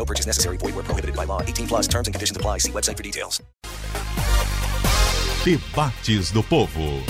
[0.00, 0.56] No purchase necessary.
[0.56, 1.42] Void where prohibited by law.
[1.42, 2.58] 18 plus terms and conditions apply.
[2.58, 3.42] See website for details.
[5.44, 7.02] Debates do Povo.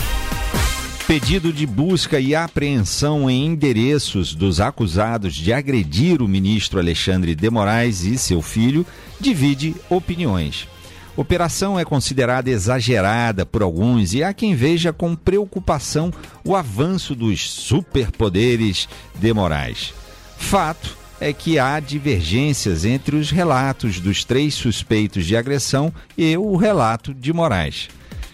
[1.06, 7.50] Pedido de busca e apreensão em endereços dos acusados de agredir o ministro Alexandre de
[7.50, 8.84] Moraes e seu filho
[9.20, 10.69] divide opiniões.
[11.16, 16.12] Operação é considerada exagerada por alguns e há quem veja com preocupação
[16.44, 19.92] o avanço dos superpoderes de Moraes.
[20.38, 26.56] Fato é que há divergências entre os relatos dos três suspeitos de agressão e o
[26.56, 27.88] relato de Moraes.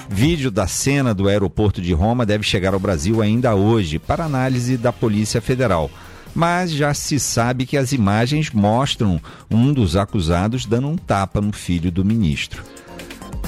[0.09, 4.77] Vídeo da cena do aeroporto de Roma deve chegar ao Brasil ainda hoje para análise
[4.77, 5.91] da Polícia Federal.
[6.33, 9.21] Mas já se sabe que as imagens mostram
[9.51, 12.63] um dos acusados dando um tapa no filho do ministro.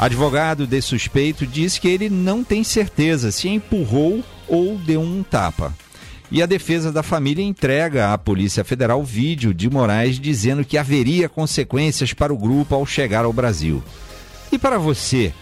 [0.01, 5.73] Advogado de suspeito diz que ele não tem certeza se empurrou ou deu um tapa.
[6.31, 11.29] E a defesa da família entrega à Polícia Federal vídeo de Moraes dizendo que haveria
[11.29, 13.83] consequências para o grupo ao chegar ao Brasil.
[14.53, 15.33] E para você,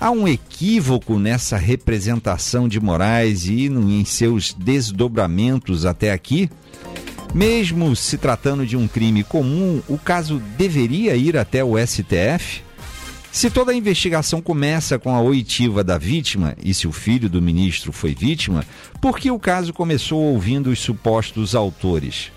[0.00, 6.50] há um equívoco nessa representação de Moraes e em seus desdobramentos até aqui?
[7.32, 12.62] Mesmo se tratando de um crime comum, o caso deveria ir até o STF?
[13.32, 17.40] Se toda a investigação começa com a oitiva da vítima, e se o filho do
[17.40, 18.62] ministro foi vítima,
[19.00, 22.30] por que o caso começou ouvindo os supostos autores?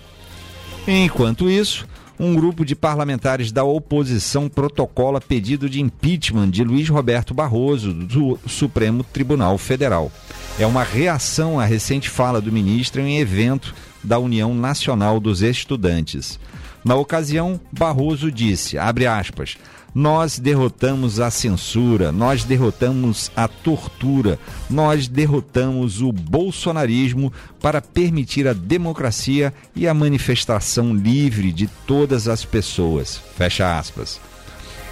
[0.87, 1.85] Enquanto isso,
[2.17, 8.39] um grupo de parlamentares da oposição protocola pedido de impeachment de Luiz Roberto Barroso, do
[8.47, 10.09] Supremo Tribunal Federal.
[10.57, 16.39] É uma reação à recente fala do ministro em evento da União Nacional dos Estudantes.
[16.85, 19.57] Na ocasião, Barroso disse, abre aspas,
[19.95, 24.37] nós derrotamos a censura, nós derrotamos a tortura,
[24.69, 32.43] nós derrotamos o bolsonarismo para permitir a democracia e a manifestação livre de todas as
[32.43, 33.21] pessoas.
[33.37, 34.19] Fecha aspas.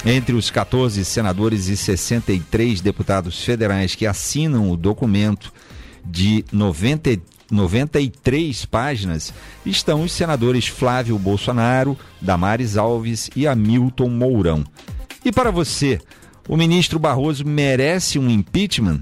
[0.05, 5.51] Entre os 14 senadores e 63 deputados federais que assinam o documento
[6.05, 7.19] de 90,
[7.51, 9.33] 93 páginas
[9.65, 14.63] estão os senadores Flávio Bolsonaro, Damares Alves e Hamilton Mourão.
[15.25, 15.99] E para você,
[16.47, 19.01] o ministro Barroso merece um impeachment?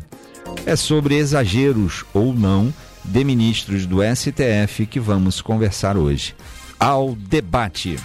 [0.65, 2.73] É sobre exageros ou não
[3.03, 6.35] de ministros do STF que vamos conversar hoje.
[6.79, 7.97] Ao debate.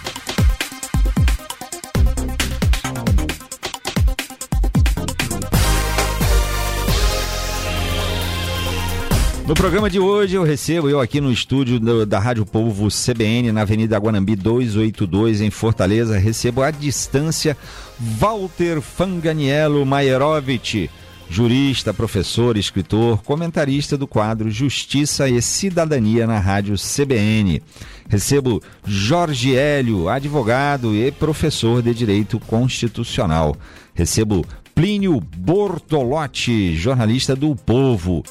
[9.47, 13.53] No programa de hoje eu recebo, eu aqui no estúdio do, da Rádio Povo CBN,
[13.53, 17.55] na Avenida Guanambi 282, em Fortaleza, recebo à distância
[17.97, 20.89] Walter Fanganiello Maierovitch,
[21.29, 27.63] jurista, professor, escritor, comentarista do quadro Justiça e Cidadania na Rádio CBN.
[28.09, 33.55] Recebo Jorge Hélio, advogado e professor de Direito Constitucional.
[33.93, 38.25] Recebo Plínio Bortolotti, jornalista do Povo.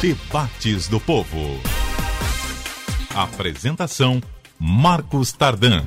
[0.00, 1.60] Debates do Povo.
[3.12, 4.22] Apresentação:
[4.56, 5.84] Marcos Tardan.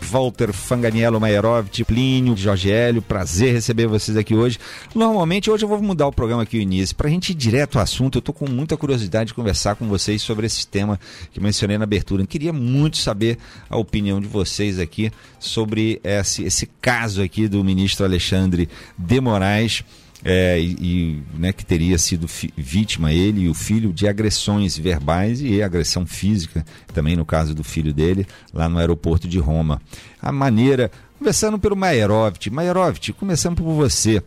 [0.00, 4.58] Walter Fanganiello Maierovitch, Plínio, Jorge Hélio, prazer receber vocês aqui hoje.
[4.94, 7.76] Normalmente, hoje eu vou mudar o programa aqui no início, para a gente ir direto
[7.76, 8.16] ao assunto.
[8.16, 10.98] Eu estou com muita curiosidade de conversar com vocês sobre esse tema
[11.32, 12.22] que mencionei na abertura.
[12.22, 13.38] Eu queria muito saber
[13.68, 19.84] a opinião de vocês aqui sobre esse, esse caso aqui do ministro Alexandre de Moraes
[20.24, 22.26] é, e, né, que teria sido
[22.56, 27.62] vítima, ele e o filho, de agressões verbais e agressão física, também no caso do
[27.62, 29.80] filho dele, lá no aeroporto de Roma.
[30.20, 34.22] A maneira, começando pelo Maierovitch, Maierovitch, começando por você,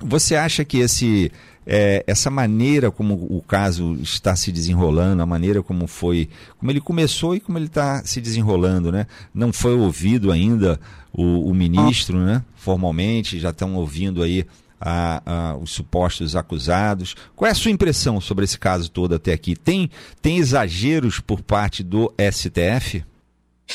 [0.00, 1.32] você acha que esse
[1.70, 6.80] é, essa maneira como o caso está se desenrolando, a maneira como foi, como ele
[6.80, 9.06] começou e como ele está se desenrolando, né?
[9.34, 10.80] Não foi ouvido ainda
[11.12, 12.42] o, o ministro, né?
[12.56, 14.46] Formalmente, já estão ouvindo aí
[14.80, 17.14] a, a, os supostos acusados.
[17.34, 19.56] Qual é a sua impressão sobre esse caso todo até aqui?
[19.56, 19.90] Tem,
[20.20, 23.04] tem exageros por parte do STF?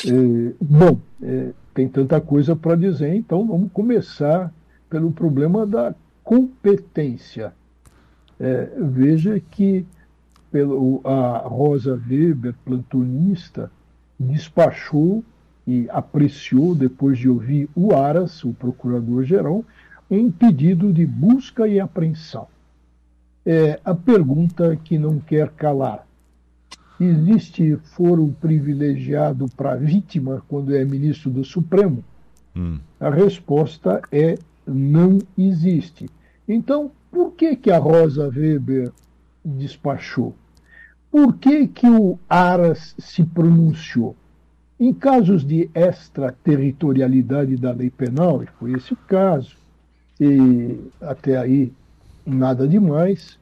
[0.06, 4.52] É, bom, é, tem tanta coisa para dizer, então vamos começar
[4.88, 7.52] pelo problema da competência.
[8.40, 9.86] É, veja que
[10.50, 13.70] pelo, a Rosa Weber, plantonista,
[14.18, 15.24] despachou
[15.66, 19.64] e apreciou, depois de ouvir o Aras, o procurador-geral,
[20.18, 22.46] um pedido de busca e apreensão.
[23.44, 26.06] É a pergunta que não quer calar.
[27.00, 32.04] Existe foro privilegiado para a vítima quando é ministro do Supremo?
[32.56, 32.78] Hum.
[33.00, 36.08] A resposta é não existe.
[36.48, 38.92] Então, por que, que a Rosa Weber
[39.44, 40.34] despachou?
[41.10, 44.16] Por que, que o Aras se pronunciou?
[44.78, 49.56] Em casos de extraterritorialidade da lei penal, e foi esse o caso,
[50.20, 51.72] e até aí
[52.26, 53.38] nada demais,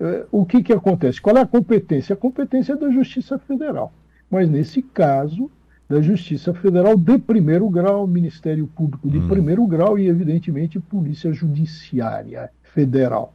[0.00, 1.20] é, o que, que acontece?
[1.20, 2.14] Qual é a competência?
[2.14, 3.92] A competência é da Justiça Federal.
[4.30, 5.50] Mas nesse caso,
[5.88, 9.28] da Justiça Federal de primeiro grau, Ministério Público de hum.
[9.28, 13.34] primeiro grau e, evidentemente, Polícia Judiciária Federal.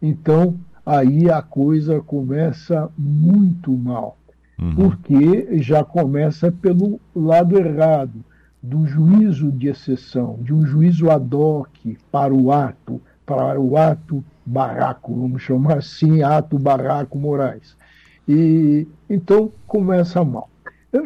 [0.00, 0.54] Então,
[0.84, 4.18] aí a coisa começa muito mal,
[4.58, 4.74] uhum.
[4.74, 8.24] porque já começa pelo lado errado
[8.62, 14.24] do juízo de exceção, de um juízo ad hoc para o ato, para o ato
[14.44, 17.76] barraco, vamos chamar assim, ato barraco Moraes.
[18.26, 20.50] E então começa mal.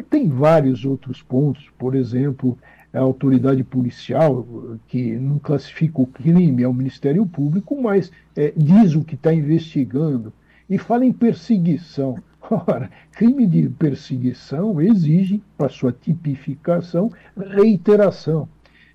[0.09, 2.57] Tem vários outros pontos, por exemplo,
[2.93, 4.45] a autoridade policial,
[4.87, 10.31] que não classifica o crime ao Ministério Público, mas é, diz o que está investigando
[10.69, 12.17] e fala em perseguição.
[12.67, 18.47] Ora, crime de perseguição exige, para sua tipificação, reiteração.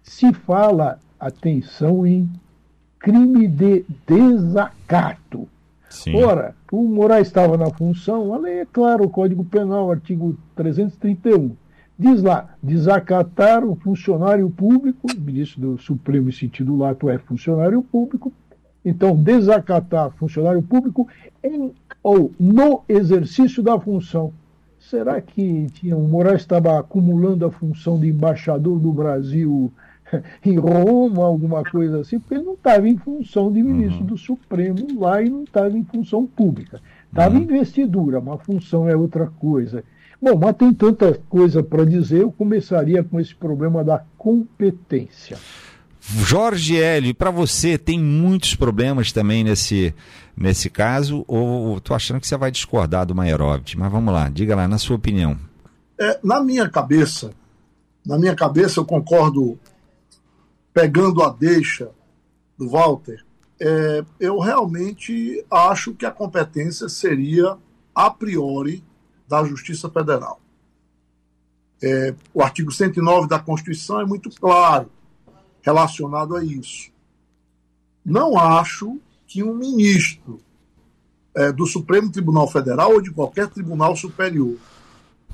[0.03, 2.31] Se fala, atenção, em
[2.99, 5.49] crime de desacato.
[5.89, 6.23] Sim.
[6.23, 11.57] Ora, o Moraes estava na função, a lei é clara, o Código Penal, artigo 331.
[11.99, 17.83] Diz lá, desacatar o funcionário público, o ministro do Supremo em sentido lato é funcionário
[17.83, 18.33] público,
[18.85, 21.09] então desacatar funcionário público
[21.43, 21.73] em
[22.03, 24.33] ou no exercício da função.
[24.79, 29.73] Será que tinha, o Moraes estava acumulando a função de embaixador do Brasil
[30.45, 34.07] em Roma, alguma coisa assim, porque ele não estava em função de ministro uhum.
[34.07, 36.81] do Supremo lá e não estava em função pública.
[37.11, 37.43] Estava uhum.
[37.43, 39.85] em investidura, uma função é outra coisa.
[40.21, 45.37] Bom, mas tem tanta coisa para dizer, eu começaria com esse problema da competência.
[46.01, 49.95] Jorge Hélio, para você tem muitos problemas também nesse,
[50.39, 53.75] nesse caso, ou estou achando que você vai discordar do Maierovitch?
[53.75, 55.37] Mas vamos lá, diga lá, na sua opinião.
[55.99, 57.33] É, na minha cabeça,
[58.07, 59.59] na minha cabeça eu concordo,
[60.73, 61.91] pegando a deixa
[62.57, 63.25] do Walter,
[63.61, 67.57] é, eu realmente acho que a competência seria
[67.95, 68.85] a priori
[69.27, 70.41] da Justiça Federal.
[71.83, 74.91] É, o artigo 109 da Constituição é muito claro
[75.63, 76.91] relacionado a isso.
[78.05, 80.41] Não acho que um ministro
[81.35, 84.57] é, do Supremo Tribunal Federal ou de qualquer tribunal superior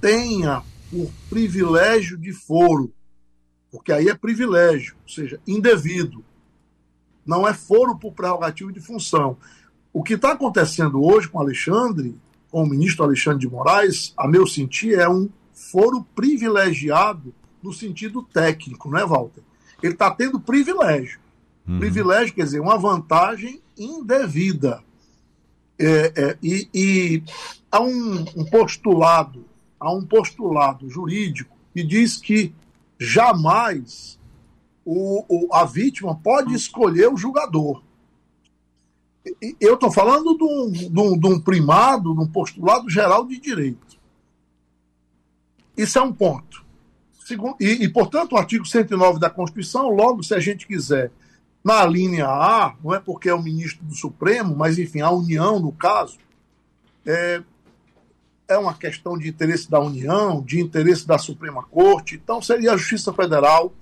[0.01, 2.93] tenha por privilégio de foro,
[3.71, 6.23] porque aí é privilégio, ou seja, indevido.
[7.25, 9.39] Não é foro por prerrogativo de função.
[9.93, 12.15] O que está acontecendo hoje com Alexandre,
[12.51, 17.33] com o ministro Alexandre de Moraes, a meu sentir, é um foro privilegiado
[17.63, 19.43] no sentido técnico, não é, Walter?
[19.87, 21.19] ele está tendo privilégio.
[21.67, 21.79] Uhum.
[21.79, 24.83] Privilégio quer dizer uma vantagem indevida.
[25.79, 27.23] É, é, e, e,
[27.71, 29.45] há um, um, postulado,
[29.79, 32.55] há um postulado jurídico que diz que
[32.99, 34.19] jamais
[34.85, 37.83] o, o a vítima pode escolher o julgador.
[39.61, 43.41] Eu estou falando de um, de, um, de um primado, de um postulado geral de
[43.41, 43.99] direito.
[45.77, 46.65] Isso é um ponto.
[47.59, 51.11] E, e, portanto, o artigo 109 da Constituição, logo, se a gente quiser,
[51.65, 55.59] na linha A, não é porque é o ministro do Supremo, mas, enfim, a União,
[55.59, 56.19] no caso,
[57.07, 57.43] é,
[58.47, 62.77] é uma questão de interesse da União, de interesse da Suprema Corte, então seria a
[62.77, 63.73] Justiça Federal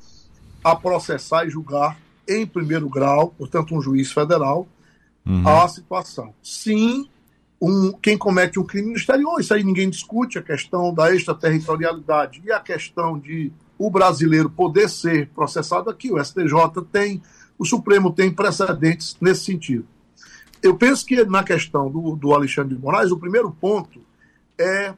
[0.62, 1.98] a processar e julgar
[2.28, 4.68] em primeiro grau, portanto, um juiz federal,
[5.26, 5.46] uhum.
[5.46, 6.32] a situação.
[6.40, 7.08] Sim,
[7.60, 9.40] um, quem comete um crime no exterior.
[9.40, 14.88] Isso aí ninguém discute, a questão da extraterritorialidade e a questão de o brasileiro poder
[14.88, 16.12] ser processado aqui.
[16.12, 17.20] O STJ tem,
[17.62, 19.86] o Supremo tem precedentes nesse sentido.
[20.60, 24.00] Eu penso que na questão do, do Alexandre de Moraes, o primeiro ponto
[24.58, 24.92] é,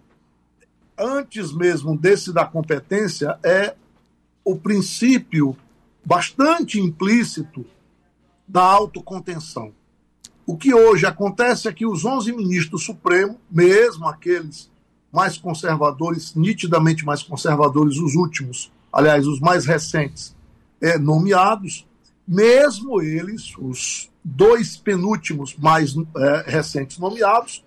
[0.98, 3.74] antes mesmo desse da competência, é
[4.42, 5.54] o princípio
[6.02, 7.66] bastante implícito
[8.48, 9.70] da autocontenção.
[10.46, 14.70] O que hoje acontece é que os 11 ministros supremos, mesmo aqueles
[15.12, 20.34] mais conservadores, nitidamente mais conservadores, os últimos, aliás, os mais recentes,
[20.80, 21.86] é, nomeados,
[22.26, 27.64] mesmo eles, os dois penúltimos mais é, recentes nomeados,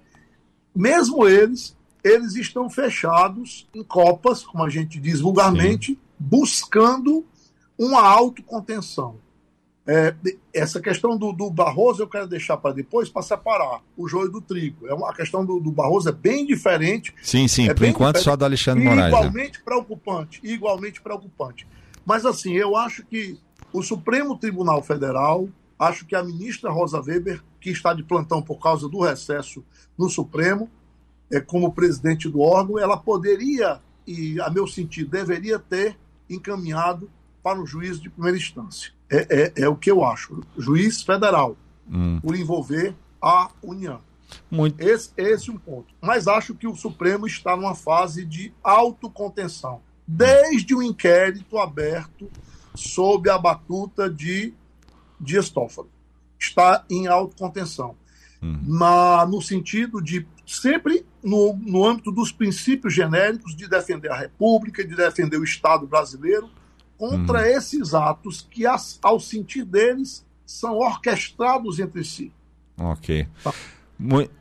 [0.75, 5.99] mesmo eles, eles estão fechados em copas, como a gente diz vulgarmente, Sim.
[6.17, 7.25] buscando
[7.77, 9.19] uma autocontenção.
[9.89, 10.13] É,
[10.53, 14.41] essa questão do, do, Barroso eu quero deixar para depois, para separar o joio do
[14.41, 14.85] trigo.
[14.85, 17.15] É uma, a questão do, do Barroso é bem diferente.
[17.21, 19.13] Sim, sim, é por enquanto só do Alexandre Moraes.
[19.13, 19.19] Né?
[19.19, 19.63] Igualmente né?
[19.63, 21.65] preocupante, igualmente preocupante.
[22.05, 23.39] Mas assim, eu acho que
[23.73, 25.47] o Supremo Tribunal Federal,
[25.77, 29.63] acho que a ministra Rosa Weber, que está de plantão por causa do recesso
[29.97, 30.69] no Supremo,
[31.31, 35.97] é, como presidente do órgão, ela poderia, e a meu sentido, deveria ter
[36.29, 37.09] encaminhado
[37.43, 38.91] para o juiz de primeira instância.
[39.09, 40.41] É, é, é o que eu acho.
[40.57, 41.55] Juiz federal,
[41.89, 42.19] hum.
[42.21, 44.01] por envolver a União.
[44.51, 44.81] Muito.
[44.81, 45.93] Esse, esse é um ponto.
[46.01, 49.81] Mas acho que o Supremo está numa fase de autocontenção.
[50.05, 52.29] Desde o inquérito aberto
[52.77, 54.53] sob a batuta de
[55.19, 55.89] Dias Toffoli.
[56.39, 57.95] Está em autocontenção.
[58.41, 58.61] Hum.
[58.63, 64.85] Na, no sentido de sempre no, no âmbito dos princípios genéricos de defender a República,
[64.85, 66.49] de defender o Estado brasileiro,
[66.97, 67.45] contra uhum.
[67.45, 72.31] esses atos que, as, ao sentir deles, são orquestrados entre si.
[72.77, 73.27] Ok.
[73.43, 73.53] Tá.
[73.99, 74.31] Muito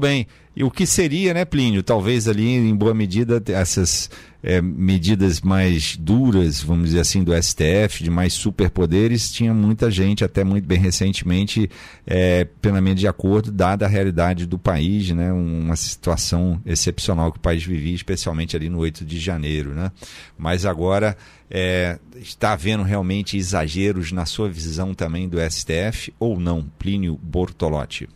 [0.00, 0.26] bem.
[0.54, 1.82] E o que seria, né, Plínio?
[1.82, 4.10] Talvez ali, em boa medida, essas
[4.42, 10.22] é, medidas mais duras, vamos dizer assim, do STF, de mais superpoderes, tinha muita gente,
[10.22, 11.70] até muito bem recentemente,
[12.06, 17.42] é, plenamente de acordo, dada a realidade do país, né, uma situação excepcional que o
[17.42, 19.70] país vivia, especialmente ali no 8 de janeiro.
[19.70, 19.90] Né?
[20.36, 21.16] Mas agora
[21.50, 28.06] é, está havendo realmente exageros na sua visão também do STF ou não, Plínio Bortolotti?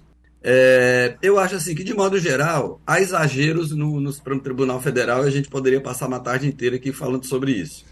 [0.48, 5.24] É, eu acho assim que, de modo geral, há exageros no, no Supremo Tribunal Federal
[5.24, 7.84] e a gente poderia passar uma tarde inteira aqui falando sobre isso.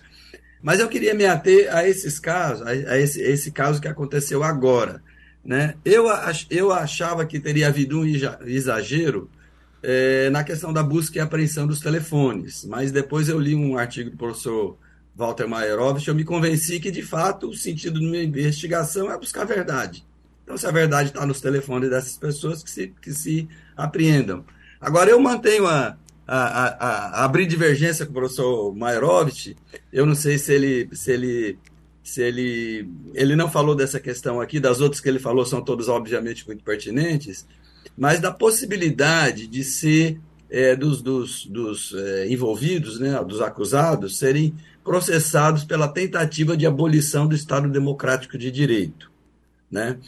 [0.62, 3.88] Mas eu queria me ater a esses casos, a, a esse, a esse caso que
[3.88, 5.02] aconteceu agora.
[5.44, 5.74] Né?
[5.84, 6.04] Eu,
[6.48, 8.06] eu achava que teria havido um
[8.46, 9.28] exagero
[9.82, 14.10] é, na questão da busca e apreensão dos telefones, mas depois eu li um artigo
[14.10, 14.78] do professor
[15.16, 19.18] Walter Maierovich e eu me convenci que, de fato, o sentido de uma investigação é
[19.18, 20.06] buscar a verdade.
[20.44, 24.44] Então, se a verdade está nos telefones dessas pessoas, que se, que se apreendam.
[24.80, 25.96] Agora, eu mantenho a,
[26.26, 29.56] a, a, abrir divergência com o professor Mairovich.
[29.92, 31.58] Eu não sei se ele, se ele
[32.02, 35.88] se ele ele não falou dessa questão aqui, das outras que ele falou são todas
[35.88, 37.46] obviamente muito pertinentes,
[37.96, 40.20] mas da possibilidade de ser
[40.50, 47.26] é, dos, dos, dos é, envolvidos, né, dos acusados, serem processados pela tentativa de abolição
[47.26, 49.10] do Estado Democrático de Direito.
[49.74, 49.98] Né?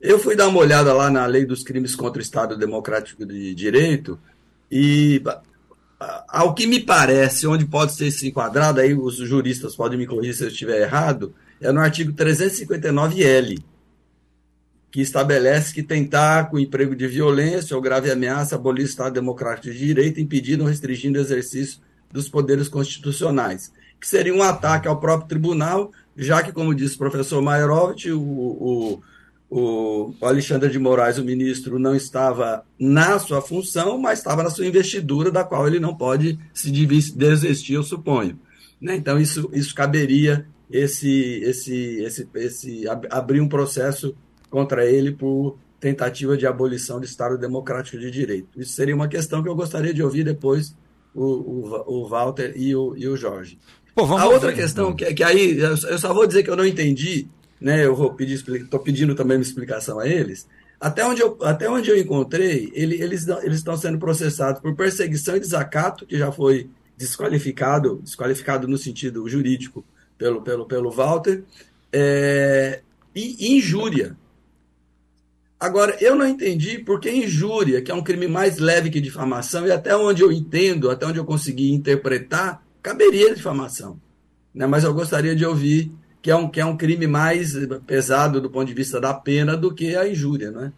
[0.00, 3.52] Eu fui dar uma olhada lá na lei dos crimes contra o Estado Democrático de
[3.56, 4.16] Direito
[4.70, 5.20] e,
[6.28, 10.34] ao que me parece, onde pode ser se enquadrado, aí os juristas podem me corrigir
[10.34, 13.58] se eu estiver errado, é no artigo 359L,
[14.92, 19.72] que estabelece que tentar, com emprego de violência ou grave ameaça, abolir o Estado Democrático
[19.72, 21.80] de Direito, impedindo ou restringindo o exercício
[22.12, 26.98] dos poderes constitucionais, que seria um ataque ao próprio tribunal, já que, como disse o
[26.98, 29.02] professor Mairovich, o, o
[29.48, 34.66] o Alexandre de Moraes, o ministro, não estava na sua função, mas estava na sua
[34.66, 38.38] investidura, da qual ele não pode se desistir, eu suponho.
[38.80, 38.96] Né?
[38.96, 44.16] Então, isso, isso caberia esse, esse, esse, esse abrir um processo
[44.50, 48.48] contra ele por tentativa de abolição do Estado Democrático de Direito.
[48.60, 50.74] Isso seria uma questão que eu gostaria de ouvir depois
[51.14, 53.58] o, o, o Walter e o, e o Jorge.
[53.94, 54.56] Pô, a outra ver.
[54.56, 57.28] questão, que, que aí eu só vou dizer que eu não entendi,
[57.60, 60.46] né, eu vou pedir, estou pedindo também uma explicação a eles.
[60.80, 65.36] Até onde eu, até onde eu encontrei, ele, eles, eles estão sendo processados por perseguição
[65.36, 69.84] e desacato, que já foi desqualificado, desqualificado no sentido jurídico
[70.18, 71.42] pelo, pelo, pelo Walter,
[71.92, 72.80] é,
[73.14, 74.16] e injúria.
[75.58, 79.72] Agora, eu não entendi porque injúria, que é um crime mais leve que difamação, e
[79.72, 83.98] até onde eu entendo, até onde eu consegui interpretar, caberia difamação.
[84.54, 84.66] Né?
[84.66, 85.90] Mas eu gostaria de ouvir
[86.26, 87.54] que é um, que é um crime mais
[87.86, 90.72] pesado do ponto de vista da pena do que a injúria, não é?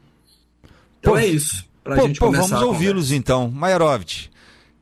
[1.00, 2.56] Então pô, é isso, para a gente pô, começar.
[2.56, 3.50] Vamos ouvi-los então.
[3.50, 4.26] Maierovitch,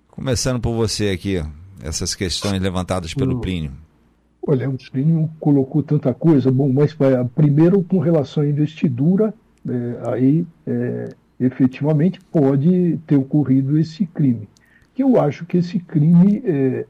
[0.09, 1.41] começando por você aqui,
[1.81, 3.71] essas questões levantadas pelo Plínio.
[4.45, 6.97] Olha, o Plínio colocou tanta coisa, bom, mas
[7.37, 9.33] primeiro com relação à investidura,
[9.69, 14.49] é, aí é, efetivamente pode ter ocorrido esse crime.
[14.97, 16.87] Que eu acho que esse crime é,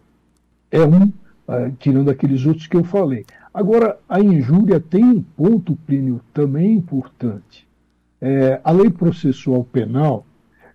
[0.71, 1.12] é um
[1.47, 3.25] uh, tirando aqueles outros que eu falei.
[3.56, 7.66] Agora, a injúria tem um ponto, Plínio, também importante.
[8.20, 10.26] É, a lei processual penal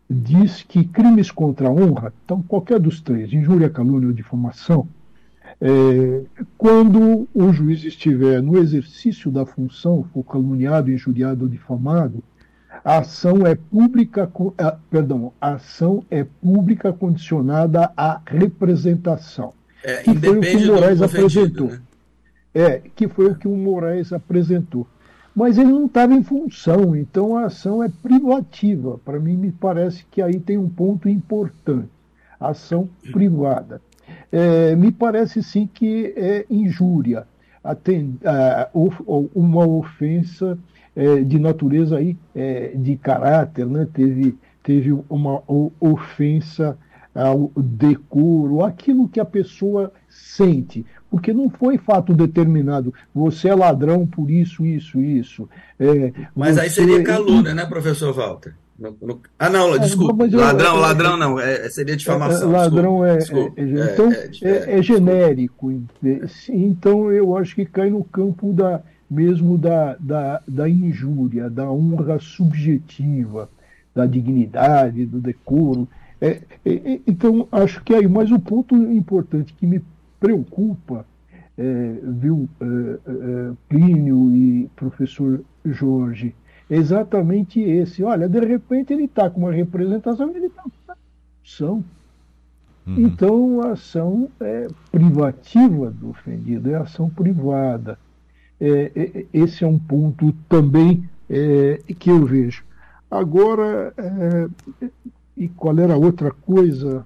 [0.10, 4.88] diz que crimes contra a honra, então qualquer dos três, injúria, calúnia ou difamação,
[5.62, 6.24] é,
[6.58, 12.24] quando o juiz estiver no exercício da função, for caluniado, injuriado ou difamado,
[12.84, 14.28] a ação é pública,
[14.90, 19.54] perdão, a ação é pública condicionada à representação.
[19.84, 21.68] É, que foi o que o Moraes apresentou.
[21.68, 21.80] Né?
[22.54, 24.86] É, que foi o que o Moraes apresentou.
[25.34, 29.00] Mas ele não estava em função, então a ação é privativa.
[29.06, 31.90] Para mim, me parece que aí tem um ponto importante.
[32.40, 33.82] Ação privada.
[34.32, 37.26] É, me parece sim que é injúria,
[39.34, 40.58] uma ofensa
[40.96, 43.88] é, de natureza aí, é, de caráter, né?
[43.94, 45.44] teve, teve uma
[45.80, 46.78] ofensa
[47.14, 52.94] ao decoro, aquilo que a pessoa sente, porque não foi fato determinado.
[53.16, 55.50] Você é ladrão por isso, isso, isso.
[55.80, 58.54] É, Mas aí seria calúnia, né, professor Walter?
[58.78, 59.22] No, no...
[59.38, 60.26] Ah, não, é, desculpa.
[60.26, 62.50] Eu, ladrão, eu, ladrão não, é, seria difamação.
[62.50, 63.62] É, ladrão é, desculpa.
[63.62, 64.10] é, então,
[64.42, 65.72] é, genérico.
[66.50, 72.18] Então, eu acho que cai no campo da, mesmo da, da, da injúria, da honra
[72.20, 73.50] subjetiva,
[73.94, 75.88] da dignidade, do decoro.
[76.20, 79.82] É, é, então, acho que aí, mas o ponto importante que me
[80.22, 81.06] preocupa,
[81.58, 82.48] é, viu,
[83.68, 86.34] Plínio e professor Jorge,
[86.70, 88.02] exatamente esse.
[88.04, 90.98] Olha, de repente ele está com uma representação, ele está com uma
[91.44, 91.84] ação.
[92.88, 92.96] Uhum.
[93.00, 98.00] Então a ação é privativa do ofendido, é ação privada.
[98.60, 102.64] É, é, esse é um ponto também é, que eu vejo.
[103.10, 104.48] Agora, é,
[105.36, 107.06] e qual era a outra coisa,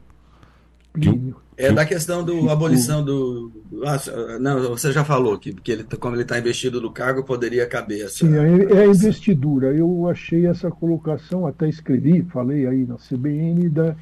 [0.99, 1.35] Plínio?
[1.57, 3.51] É da questão da abolição do.
[3.85, 7.65] Ah, não, você já falou que porque ele, como ele está investido no cargo, poderia
[7.65, 8.25] caber essa.
[8.25, 9.73] Sim, é, é a investidura.
[9.73, 13.95] Eu achei essa colocação, até escrevi, falei aí na CBN da,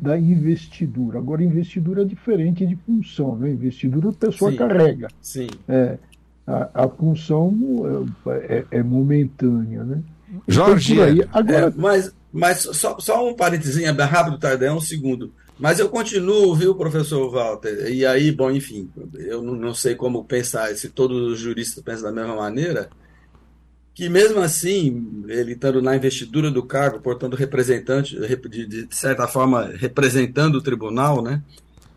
[0.00, 1.18] da investidura.
[1.18, 3.50] Agora, investidura é diferente de função, né?
[3.50, 5.08] Investidura a pessoa sim, carrega.
[5.22, 5.48] Sim.
[5.66, 5.96] É,
[6.46, 10.02] a, a função é, é, é momentânea, né?
[10.28, 11.66] Então, Jorge, aí, agora...
[11.66, 15.32] É, mas, mas só, só um parênteses rápido, Tardé, um segundo.
[15.60, 17.92] Mas eu continuo, viu, professor Walter?
[17.92, 22.04] E aí, bom, enfim, eu não, não sei como pensar, se todos os juristas pensam
[22.04, 22.88] da mesma maneira,
[23.94, 28.18] que mesmo assim, ele estando na investidura do cargo, portanto, representante,
[28.48, 31.42] de, de certa forma, representando o tribunal, né?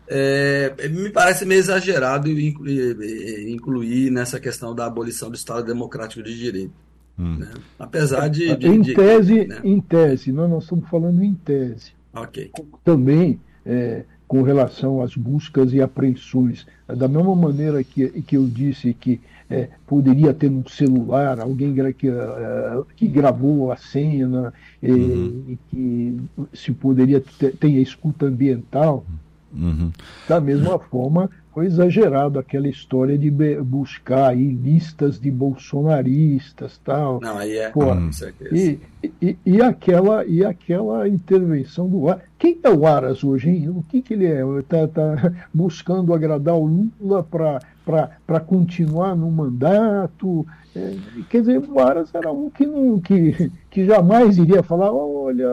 [0.06, 6.36] É, me parece meio exagerado incluir, incluir, nessa questão da abolição do Estado Democrático de
[6.36, 6.74] Direito.
[7.18, 7.38] Hum.
[7.38, 7.50] Né?
[7.78, 8.54] Apesar de.
[8.54, 9.60] de em de, tese, né?
[9.64, 11.92] em tese, nós, nós estamos falando em tese.
[12.12, 12.50] Ok.
[12.84, 16.66] Também é, com relação às buscas e apreensões.
[16.86, 22.08] Da mesma maneira que, que eu disse que é, poderia ter um celular, alguém que,
[22.08, 25.44] uh, que gravou a cena, uhum.
[25.48, 26.20] e que
[26.52, 29.04] se poderia ter, ter a escuta ambiental.
[29.52, 29.92] Uhum.
[30.28, 33.30] Da mesma forma, foi exagerado aquela história de
[33.62, 37.20] buscar aí listas de bolsonaristas tal.
[37.20, 38.56] Não, aí é, Pô, com certeza.
[38.56, 38.80] E,
[39.22, 42.24] e, e, aquela, e aquela intervenção do Aras.
[42.36, 43.68] Quem é o Aras hoje, hein?
[43.68, 44.42] O que, que ele é?
[44.58, 50.44] Está tá buscando agradar o Lula para continuar no mandato?
[50.74, 50.96] É,
[51.30, 55.46] quer dizer, o Aras era um que, não, que, que jamais iria falar, olha,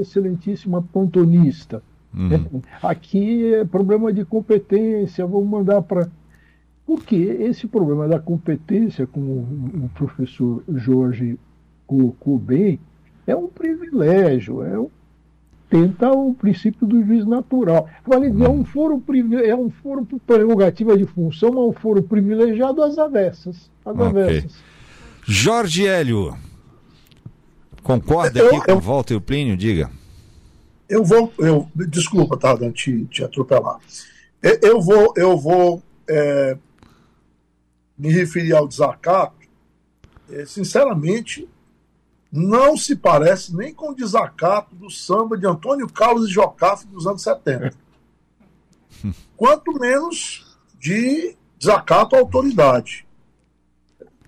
[0.00, 1.82] excelentíssima pontonista.
[2.14, 2.60] Uhum.
[2.82, 6.08] Aqui é problema de competência, vou mandar para.
[6.84, 9.32] Porque esse problema da competência, como
[9.84, 11.38] o professor Jorge
[11.86, 12.78] colocou bem,
[13.26, 14.90] é um privilégio, é um,
[15.70, 17.88] tenta o princípio do juiz natural.
[18.04, 19.02] Falei, é um foro
[19.42, 23.70] é um foro prerrogativa de função, mas um foro privilegiado às avessas.
[23.84, 24.06] Às okay.
[24.06, 24.54] avessas.
[25.24, 26.36] Jorge Hélio,
[27.82, 29.56] concorda eu, aqui eu, com o Walter Plínio?
[29.56, 29.88] Diga.
[30.92, 33.80] Eu vou, eu, desculpa, tá, te, te atropelar.
[34.60, 36.58] Eu vou, eu vou é,
[37.96, 39.34] me referir ao desacato.
[40.28, 41.48] É, sinceramente,
[42.30, 47.06] não se parece nem com o desacato do samba de Antônio Carlos e Jocafe dos
[47.06, 47.72] anos 70.
[49.34, 53.06] Quanto menos de desacato à autoridade.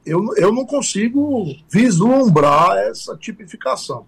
[0.06, 4.06] Eu, eu não consigo vislumbrar essa tipificação.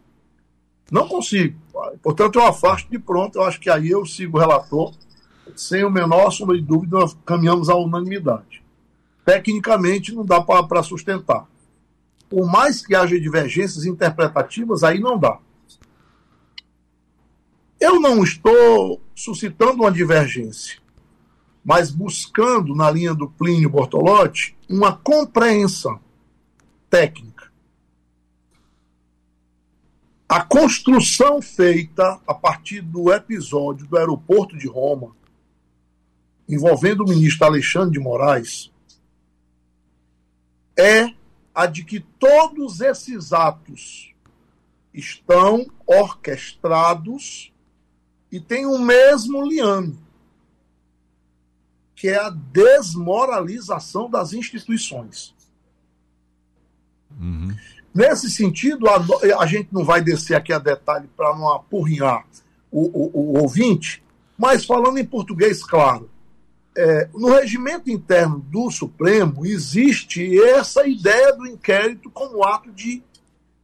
[0.90, 1.58] Não consigo.
[2.02, 3.36] Portanto, eu afasto de pronto.
[3.36, 4.94] Eu acho que aí eu sigo o relator.
[5.54, 8.62] Sem o menor sombra de dúvida, nós caminhamos à unanimidade.
[9.24, 11.46] Tecnicamente, não dá para sustentar.
[12.28, 15.38] Por mais que haja divergências interpretativas, aí não dá.
[17.80, 20.78] Eu não estou suscitando uma divergência.
[21.66, 25.98] mas buscando, na linha do Plínio Bortolotti, uma compreensão
[26.88, 27.35] técnica.
[30.28, 35.14] A construção feita a partir do episódio do aeroporto de Roma,
[36.48, 38.72] envolvendo o ministro Alexandre de Moraes,
[40.76, 41.14] é
[41.54, 44.12] a de que todos esses atos
[44.92, 47.52] estão orquestrados
[48.30, 49.98] e têm o mesmo liame,
[51.94, 55.34] que é a desmoralização das instituições.
[57.18, 57.56] Uhum.
[57.96, 59.02] Nesse sentido, a,
[59.38, 62.26] a, gente não vai descer aqui a detalhe para não apurrinhar
[62.70, 64.04] o, o, o, ouvinte,
[64.36, 66.10] mas falando em português claro,
[66.76, 73.02] é, no regimento interno do Supremo existe essa ideia do inquérito como ato de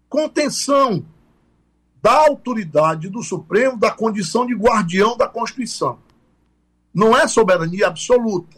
[0.09, 1.05] contenção
[2.01, 5.99] da autoridade do Supremo da condição de guardião da Constituição.
[6.95, 8.57] Não é soberania absoluta,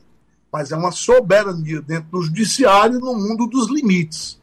[0.53, 4.39] mas é uma soberania dentro do judiciário no mundo dos limites.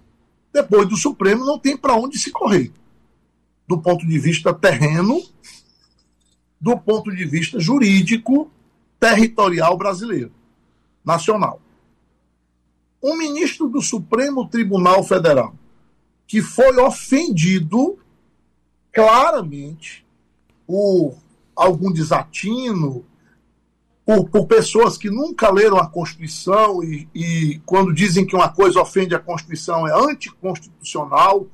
[0.53, 2.71] Depois do Supremo não tem para onde se correr.
[3.67, 5.21] Do ponto de vista terreno,
[6.59, 8.51] do ponto de vista jurídico,
[8.99, 10.31] territorial brasileiro,
[11.03, 11.61] nacional.
[13.01, 15.55] Um ministro do Supremo Tribunal Federal
[16.31, 17.99] que foi ofendido
[18.89, 20.05] claramente
[20.65, 21.17] por
[21.53, 23.03] algum desatino,
[24.05, 28.81] por, por, pessoas que nunca leram a Constituição e, e, quando dizem que uma coisa
[28.81, 31.47] ofende a Constituição é anticonstitucional,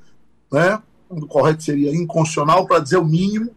[0.51, 0.81] né?
[1.09, 3.55] o correto seria inconstitucional, para dizer o mínimo.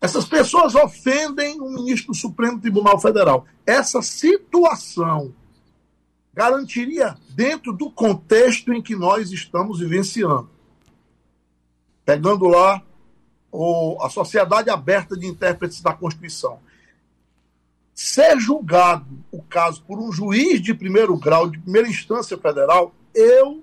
[0.00, 3.46] Essas pessoas ofendem o ministro do Supremo Tribunal Federal.
[3.64, 5.32] Essa situação
[6.34, 10.50] garantiria dentro do contexto em que nós estamos vivenciando.
[12.04, 12.82] Pegando lá
[13.50, 16.58] o, a Sociedade Aberta de Intérpretes da Constituição.
[18.04, 23.62] Ser julgado o caso por um juiz de primeiro grau, de primeira instância federal, eu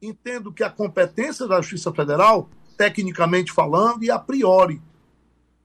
[0.00, 4.80] entendo que a competência da Justiça Federal, tecnicamente falando e a priori,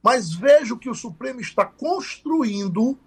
[0.03, 2.99] mas vejo que o Supremo está construindo,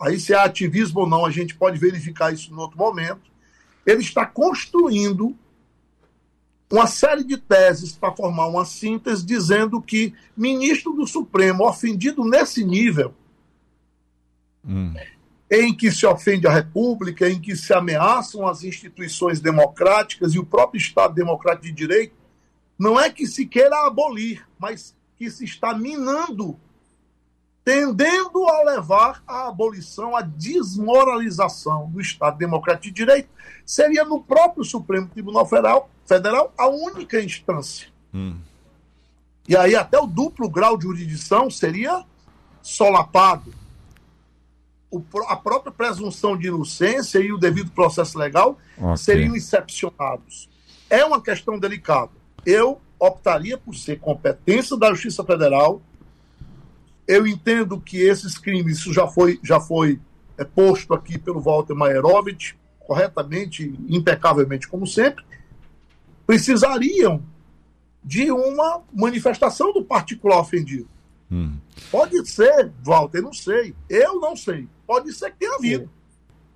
[0.00, 3.30] aí se é ativismo ou não, a gente pode verificar isso em outro momento.
[3.86, 5.38] Ele está construindo
[6.68, 12.64] uma série de teses para formar uma síntese dizendo que ministro do Supremo ofendido nesse
[12.64, 13.14] nível,
[14.68, 14.94] hum.
[15.50, 20.44] em que se ofende a República, em que se ameaçam as instituições democráticas e o
[20.44, 22.14] próprio Estado democrático de direito,
[22.78, 26.56] não é que se queira abolir, mas que se está minando,
[27.64, 33.28] tendendo a levar à abolição, à desmoralização do Estado Democrático de Direito,
[33.66, 37.88] seria no próprio Supremo Tribunal Federal, Federal a única instância.
[38.14, 38.38] Hum.
[39.48, 42.04] E aí até o duplo grau de jurisdição seria
[42.62, 43.52] solapado.
[44.90, 48.96] O, a própria presunção de inocência e o devido processo legal okay.
[48.96, 50.48] seriam excepcionados.
[50.88, 52.10] É uma questão delicada.
[52.46, 55.82] Eu optaria por ser competência da Justiça Federal.
[57.06, 60.00] Eu entendo que esses crimes, isso já foi, já foi
[60.36, 65.24] é, posto aqui pelo Walter Maierovitch, corretamente, impecavelmente, como sempre,
[66.26, 67.22] precisariam
[68.02, 70.88] de uma manifestação do particular ofendido.
[71.30, 71.52] Hum.
[71.90, 73.74] Pode ser, Walter, eu não sei.
[73.88, 74.66] Eu não sei.
[74.86, 75.90] Pode ser que tenha havido.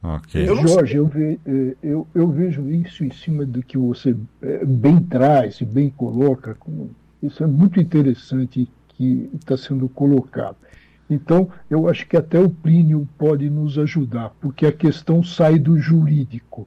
[0.03, 0.49] Okay.
[0.49, 4.65] Eu Jorge, eu, ve, eh, eu, eu, vejo isso em cima do que você eh,
[4.65, 6.57] bem traz e bem coloca.
[7.23, 10.57] Isso é muito interessante que está sendo colocado.
[11.09, 15.79] Então, eu acho que até o Plínio pode nos ajudar, porque a questão sai do
[15.79, 16.67] jurídico.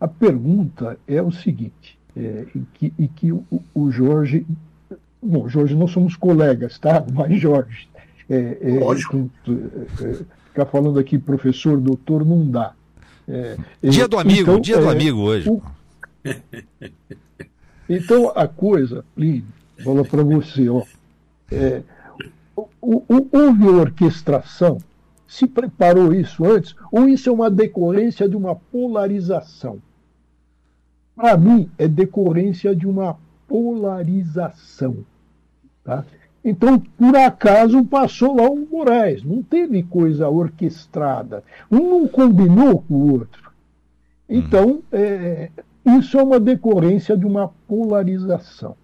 [0.00, 3.44] A pergunta é o seguinte, é, e que, e que o,
[3.74, 4.46] o, Jorge.
[5.26, 7.04] Bom, Jorge, nós somos colegas, tá?
[7.12, 7.88] Mas Jorge.
[8.28, 9.30] É, é, Lógico.
[9.48, 12.72] É, Ficar falando aqui, professor, doutor, não dá.
[13.28, 15.50] É, dia do amigo, então, dia do é, amigo hoje.
[15.50, 15.62] O...
[17.88, 19.44] Então a coisa, Plínio,
[19.84, 20.82] fala para você, ó,
[21.52, 21.82] é,
[22.56, 24.78] o, o, houve orquestração,
[25.26, 29.78] se preparou isso antes, ou isso é uma decorrência de uma polarização?
[31.14, 35.04] Para mim, é decorrência de uma polarização.
[35.86, 36.04] Tá?
[36.44, 39.22] Então, por acaso, passou lá o Moraes.
[39.22, 41.44] Não teve coisa orquestrada.
[41.70, 43.50] Um não combinou com o outro.
[44.28, 44.82] Então, uhum.
[44.92, 45.50] é,
[45.98, 48.76] isso é uma decorrência de uma polarização.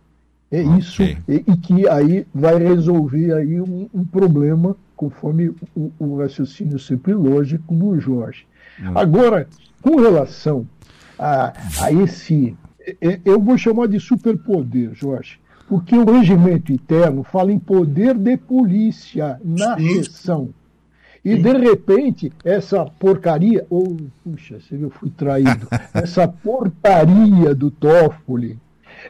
[0.50, 0.78] É okay.
[0.78, 6.78] isso, e, e, que aí vai resolver aí um, um problema, conforme o, o, raciocínio
[6.78, 8.46] sempre lógico do Jorge.
[8.78, 8.98] Uhum.
[8.98, 9.48] Agora,
[9.80, 10.66] com relação
[11.18, 12.56] a, a esse.
[13.24, 15.40] Eu vou chamar de superpoder, Jorge
[15.72, 20.50] porque o regimento interno fala em poder de polícia na sessão.
[21.24, 28.58] E de repente, essa porcaria, ou, puxa, eu fui traído, essa portaria do Toffoli,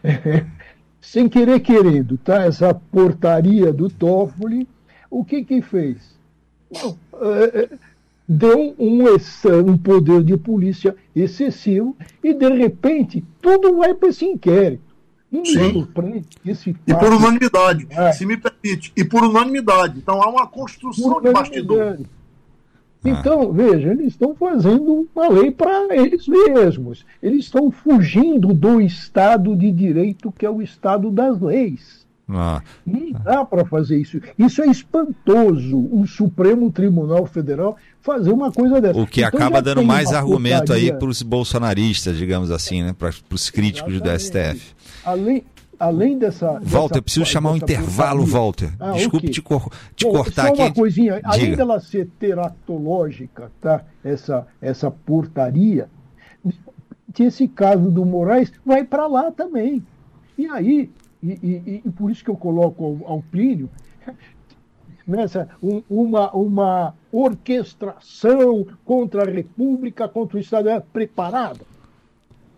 [1.01, 2.45] sem querer querendo, tá?
[2.45, 4.69] Essa portaria do Toffoli,
[5.11, 6.17] o que que fez?
[6.71, 7.71] Não, é,
[8.29, 9.03] deu um,
[9.67, 14.92] um poder de polícia excessivo e, de repente, tudo vai para esse inquérito.
[15.45, 15.89] Sim.
[16.45, 18.13] Esse e por unanimidade, é.
[18.13, 18.93] se me permite.
[18.95, 19.99] E por unanimidade.
[19.99, 21.99] Então há uma construção de bastidor.
[23.05, 23.53] Então, ah.
[23.53, 27.05] veja, eles estão fazendo uma lei para eles mesmos.
[27.23, 32.02] Eles estão fugindo do Estado de Direito, que é o Estado das leis.
[32.39, 32.63] Ah.
[32.87, 34.21] Não dá para fazer isso.
[34.39, 35.77] Isso é espantoso.
[35.93, 38.99] O Supremo Tribunal Federal fazer uma coisa dessa.
[38.99, 40.93] O que então, acaba dando mais argumento putaria.
[40.93, 42.95] aí para os bolsonaristas, digamos assim, né?
[42.97, 44.19] para os críticos Exatamente.
[44.19, 44.75] do STF.
[45.05, 45.45] Além,
[45.79, 46.61] além dessa.
[46.63, 48.73] Walter, eu preciso chamar um intervalo, Walter.
[48.79, 49.31] Ah, Desculpe okay.
[49.31, 50.63] te, cor te Bom, cortar só aqui.
[50.63, 51.29] uma coisinha, Diga.
[51.29, 53.83] além dela ser teratológica, tá?
[54.05, 55.89] Essa, essa portaria,
[57.19, 59.83] esse caso do Moraes vai para lá também.
[60.39, 60.91] E aí,
[61.23, 63.71] e, e, e, por isso que eu coloco ao, ao Plínio,
[65.07, 71.61] nessa um, uma, uma orquestração contra a República, contra o Estado é preparada.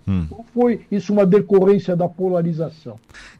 [0.06, 0.26] Hum.
[0.30, 2.98] Ou foi isso uma decorrência da polarização?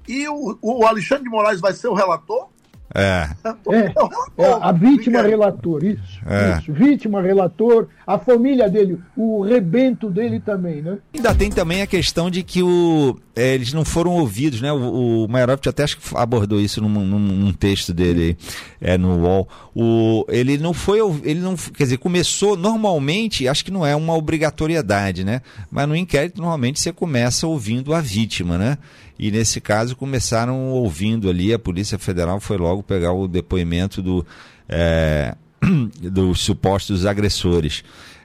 [0.09, 2.49] E o, o Alexandre de Moraes vai ser o relator?
[2.95, 3.29] É.
[3.73, 6.59] é, é a vítima relator, isso, é.
[6.59, 6.73] isso.
[6.73, 10.99] Vítima relator, a família dele, o rebento dele também, né?
[11.13, 14.73] Ainda tem também a questão de que o, é, eles não foram ouvidos, né?
[14.73, 15.29] O, o
[15.69, 18.37] até acho que abordou isso num, num, num texto dele
[18.81, 19.49] é, no UOL.
[19.75, 24.15] O, ele não foi, ele não, quer dizer, começou normalmente, acho que não é uma
[24.15, 25.41] obrigatoriedade, né?
[25.71, 28.79] Mas no inquérito normalmente você começa ouvindo a vítima, né?
[29.19, 34.27] e nesse caso começaram ouvindo ali, a Polícia Federal foi logo pegar o depoimento do,
[34.69, 35.37] é,
[36.11, 37.85] dos supostos agressores.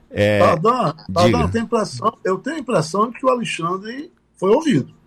[0.09, 4.98] É, Pardon, eu, tenho impressão, eu tenho a impressão de que o Alexandre foi ouvido.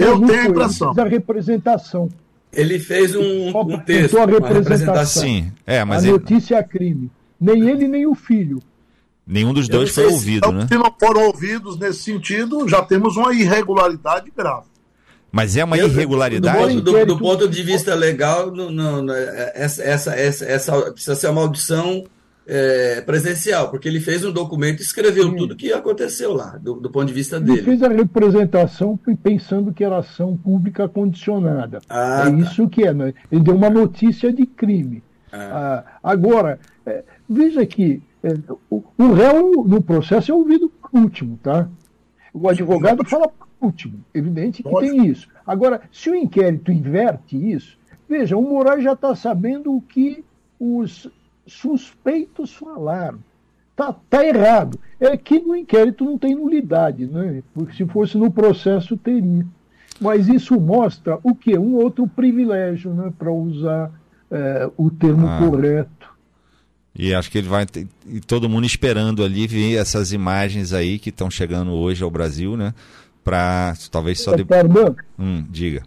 [0.00, 0.94] Eu tenho a impressão.
[0.96, 2.08] a representação.
[2.52, 4.18] Ele fez um, um texto.
[4.18, 5.22] A representação.
[5.22, 6.12] Sim, é, mas a ele...
[6.12, 7.10] notícia é crime.
[7.40, 8.60] Nem ele, nem o filho.
[9.26, 10.66] Nenhum dos dois foi ouvido, se, né?
[10.66, 14.66] Se não foram ouvidos nesse sentido, já temos uma irregularidade grave.
[15.30, 16.80] Mas é uma eu, irregularidade?
[16.80, 19.14] Do, do, do, ponto de vista legal, não, não,
[19.54, 22.04] essa, essa, essa, essa precisa ser uma audição
[22.52, 25.36] é, presencial, porque ele fez um documento e escreveu Sim.
[25.36, 27.58] tudo que aconteceu lá, do, do ponto de vista dele.
[27.58, 31.78] Ele fez a representação pensando que era ação pública condicionada.
[31.88, 32.36] Ah, é tá.
[32.38, 33.14] isso que é, né?
[33.30, 35.00] ele deu uma notícia de crime.
[35.32, 35.84] Ah.
[35.84, 38.34] Ah, agora, é, veja que é,
[38.68, 41.68] o, o réu no processo é ouvido por último, tá?
[42.34, 44.04] O advogado fala por último.
[44.12, 45.28] Evidente que tem isso.
[45.46, 50.24] Agora, se o inquérito inverte isso, veja, o Moraes já está sabendo o que
[50.58, 51.08] os
[51.52, 53.18] suspeitos falaram.
[53.70, 54.78] Está tá errado.
[54.98, 57.42] É que no inquérito não tem nulidade, né?
[57.54, 59.46] porque se fosse no processo teria.
[60.00, 61.58] Mas isso mostra o quê?
[61.58, 63.12] Um outro privilégio, né?
[63.18, 63.90] para usar
[64.30, 65.38] é, o termo ah.
[65.38, 66.10] correto.
[66.94, 70.98] E acho que ele vai ter, e todo mundo esperando ali ver essas imagens aí
[70.98, 72.74] que estão chegando hoje ao Brasil, né?
[73.22, 74.60] Para talvez só depois.
[75.18, 75.82] Hum, diga.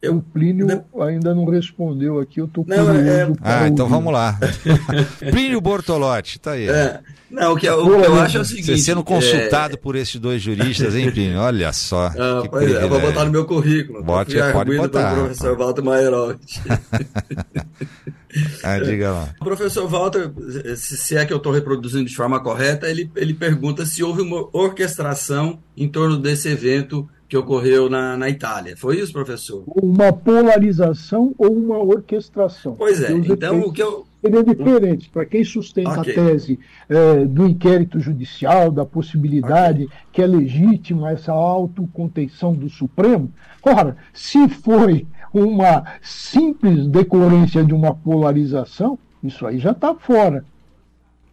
[0.00, 2.92] Eu, o Plínio ainda não respondeu aqui, eu estou curioso.
[2.92, 3.32] É...
[3.42, 4.38] Ah, então vamos lá.
[5.32, 6.68] Plínio Bortolotti, tá aí.
[6.68, 7.00] É.
[7.28, 8.66] Não, o que, eu, o que eu acho é o seguinte.
[8.66, 9.76] Você sendo consultado é...
[9.76, 11.40] por esses dois juristas, hein, Plínio?
[11.40, 12.06] Olha só.
[12.16, 14.02] Ah, pois é, eu vou botar no meu currículo.
[14.04, 15.14] Bote, pode botar.
[15.14, 16.62] Do professor Walter Mairotti.
[18.62, 19.28] ah, diga lá.
[19.40, 20.30] O professor Walter,
[20.76, 24.48] se é que eu estou reproduzindo de forma correta, ele, ele pergunta se houve uma
[24.52, 28.76] orquestração em torno desse evento que ocorreu na, na Itália.
[28.76, 29.62] Foi isso, professor?
[29.66, 32.74] Uma polarização ou uma orquestração.
[32.76, 34.06] Pois é, então o que eu.
[34.20, 35.08] Seria diferente.
[35.10, 36.12] Para quem sustenta okay.
[36.12, 39.96] a tese é, do inquérito judicial, da possibilidade okay.
[40.12, 43.30] que é legítima essa autocontenção do Supremo,
[43.62, 50.44] ora, se foi uma simples decorrência de uma polarização, isso aí já está fora.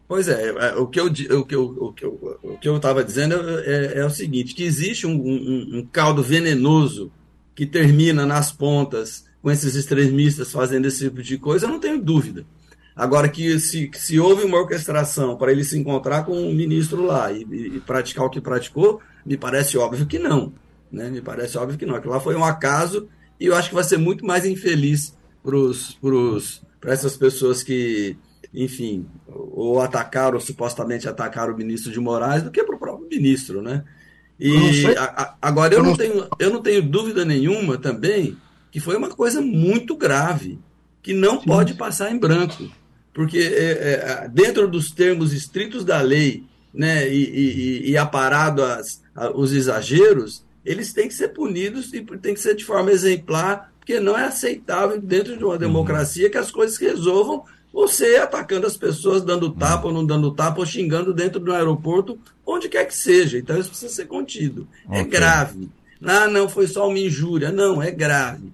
[0.08, 2.78] Pois é, é, o que eu o que eu, o que eu, o que eu
[2.78, 7.12] estava dizendo é, é, o seguinte, que existe um, um, um, caldo venenoso
[7.56, 12.02] que termina nas pontas com esses extremistas fazendo esse tipo de coisa, eu não tenho
[12.02, 12.46] dúvida.
[12.96, 17.04] Agora que se, que se houve uma orquestração para ele se encontrar com um ministro
[17.04, 20.54] lá e, e, praticar o que praticou, me parece óbvio que não.
[20.92, 21.10] Né?
[21.10, 21.96] Me parece óbvio que não.
[21.96, 25.14] Aquilo lá foi um acaso e eu acho que vai ser muito mais infeliz
[25.44, 28.16] para essas pessoas que
[28.56, 33.10] enfim, ou atacaram, ou supostamente atacaram o ministro de Moraes, do que para o próprio
[33.10, 33.84] ministro, né?
[34.40, 38.38] E a, a, agora eu não, tenho, eu não tenho dúvida nenhuma também
[38.72, 40.60] que foi uma coisa muito grave,
[41.02, 41.46] que não Sim.
[41.46, 42.70] pode passar em branco.
[43.14, 49.02] porque é, é, dentro dos termos estritos da lei, né, e, e, e aparado as,
[49.16, 53.72] a, os exageros, eles têm que ser punidos e têm que ser de forma exemplar,
[53.80, 58.78] porque não é aceitável dentro de uma democracia que as coisas resolvam você atacando as
[58.78, 62.96] pessoas, dando tapa ou não dando tapa, ou xingando dentro do aeroporto, onde quer que
[62.96, 63.38] seja.
[63.38, 64.66] Então isso precisa ser contido.
[64.86, 65.02] É okay.
[65.02, 65.70] É grave.
[66.02, 67.52] Ah, não, foi só uma injúria.
[67.52, 68.54] Não, é grave.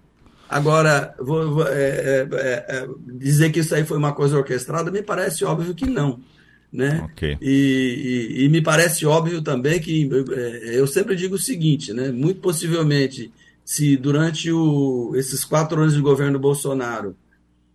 [0.49, 4.89] Agora, vou, vou, é, é, é, é dizer que isso aí foi uma coisa orquestrada,
[4.89, 6.19] me parece óbvio que não.
[6.73, 7.07] Né?
[7.12, 7.38] Okay.
[7.39, 12.12] E, e, e, me parece óbvio também que é, eu sempre digo o seguinte, né?
[12.12, 13.31] muito possivelmente,
[13.63, 17.15] se durante o, esses quatro anos de governo Bolsonaro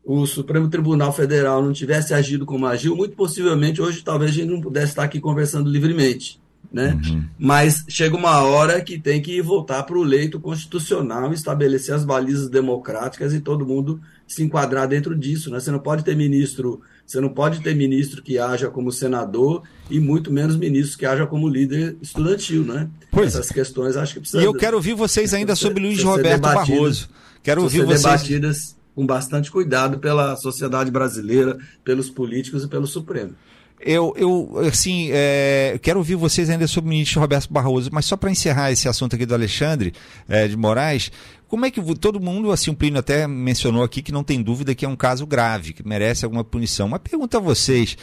[0.07, 4.51] o Supremo Tribunal Federal não tivesse agido como agiu, muito possivelmente hoje talvez a gente
[4.51, 6.41] não pudesse estar aqui conversando livremente.
[6.73, 6.99] Né?
[7.05, 7.25] Uhum.
[7.39, 12.49] Mas chega uma hora que tem que voltar para o leito constitucional, estabelecer as balizas
[12.49, 15.51] democráticas e todo mundo se enquadrar dentro disso.
[15.51, 15.59] Né?
[15.59, 19.99] Você não pode ter ministro, você não pode ter ministro que haja como senador e
[19.99, 22.89] muito menos ministro que haja como líder estudantil, né?
[23.11, 23.29] Pois.
[23.29, 24.43] Essas questões acho que precisa.
[24.43, 27.09] E eu quero ouvir vocês ainda sobre Luiz Roberto Barroso.
[27.43, 33.35] Quero ouvir vocês debatidas com bastante cuidado pela sociedade brasileira, pelos políticos e pelo Supremo.
[33.79, 38.17] Eu, eu assim, é, quero ouvir vocês ainda sobre o ministro Roberto Barroso, mas só
[38.17, 39.93] para encerrar esse assunto aqui do Alexandre
[40.27, 41.13] é, de Moraes,
[41.47, 44.75] como é que todo mundo, assim, o Plínio até mencionou aqui que não tem dúvida
[44.75, 46.89] que é um caso grave, que merece alguma punição.
[46.89, 47.97] Uma pergunta a vocês,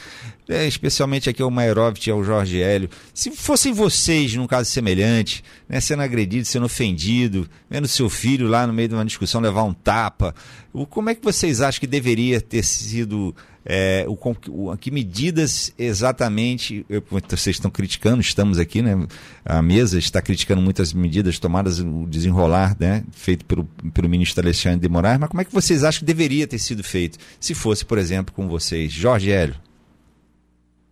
[0.49, 5.43] é, especialmente aqui ao Maerovitch e ao Jorge Hélio, se fossem vocês num caso semelhante,
[5.67, 9.63] né, sendo agredido, sendo ofendido, vendo seu filho lá no meio de uma discussão levar
[9.63, 10.35] um tapa,
[10.89, 14.17] como é que vocês acham que deveria ter sido é, o,
[14.49, 19.07] o, que medidas exatamente eu, vocês estão criticando, estamos aqui, né?
[19.45, 23.03] A mesa está criticando muitas medidas tomadas, o desenrolar, né?
[23.11, 26.45] Feito pelo, pelo ministro Alexandre de Moraes, mas como é que vocês acham que deveria
[26.45, 28.91] ter sido feito, se fosse, por exemplo, com vocês?
[28.91, 29.55] Jorge Hélio.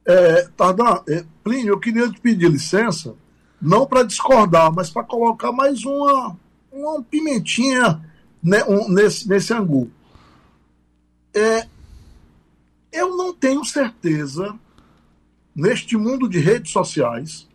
[0.05, 3.15] É, Tardan, é, Plínio, eu queria te pedir licença,
[3.61, 6.37] não para discordar, mas para colocar mais uma,
[6.71, 8.01] uma pimentinha
[8.41, 9.91] né, um, nesse, nesse angu.
[11.33, 11.67] É,
[12.91, 14.55] eu não tenho certeza,
[15.55, 17.47] neste mundo de redes sociais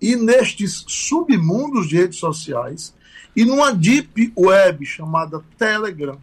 [0.00, 2.94] e nestes submundos de redes sociais
[3.34, 6.18] e numa deep web chamada Telegram,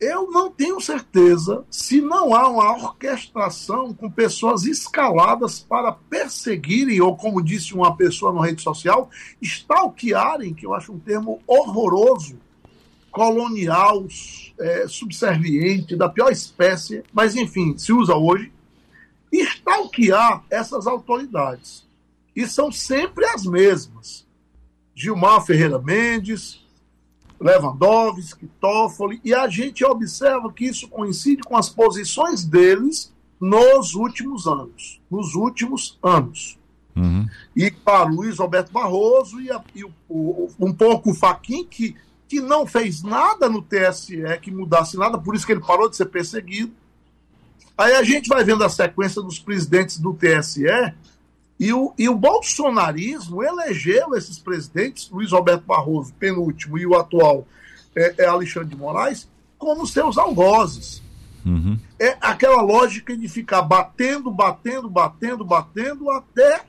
[0.00, 7.14] eu não tenho certeza se não há uma orquestração com pessoas escaladas para perseguirem, ou
[7.14, 9.10] como disse uma pessoa na rede social,
[9.42, 12.38] stalkearem, que eu acho um termo horroroso,
[13.10, 14.06] colonial,
[14.58, 18.50] é, subserviente, da pior espécie, mas enfim, se usa hoje,
[19.30, 21.86] stalkear essas autoridades.
[22.34, 24.26] E são sempre as mesmas.
[24.94, 26.59] Gilmar Ferreira Mendes,
[27.40, 34.46] Lewandowski, Toffoli, e a gente observa que isso coincide com as posições deles nos últimos
[34.46, 35.00] anos.
[35.10, 36.58] Nos últimos anos.
[36.94, 37.26] Uhum.
[37.56, 41.96] E para Luiz Roberto Barroso e, a, e o, o, um pouco o Faquin, que
[42.30, 45.96] que não fez nada no TSE que mudasse nada, por isso que ele parou de
[45.96, 46.72] ser perseguido.
[47.76, 50.64] Aí a gente vai vendo a sequência dos presidentes do TSE
[51.60, 57.46] e o, e o bolsonarismo elegeu esses presidentes, Luiz Roberto Barroso, penúltimo, e o atual
[57.94, 61.02] é, é Alexandre de Moraes, como seus algozes.
[61.44, 61.78] Uhum.
[61.98, 66.64] É aquela lógica de ficar batendo, batendo, batendo, batendo até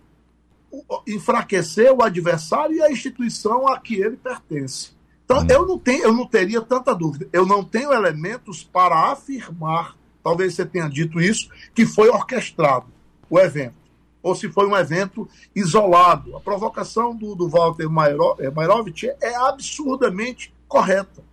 [1.07, 4.91] enfraquecer o adversário e a instituição a que ele pertence.
[5.23, 5.47] Então, hum.
[5.49, 7.29] eu não, tenho, eu não teria tanta dúvida.
[7.31, 12.87] Eu não tenho elementos para afirmar, talvez você tenha dito isso, que foi orquestrado
[13.29, 13.80] o evento.
[14.21, 16.35] Ou se foi um evento isolado.
[16.35, 21.23] A provocação do, do Walter Mairovich é absurdamente correta.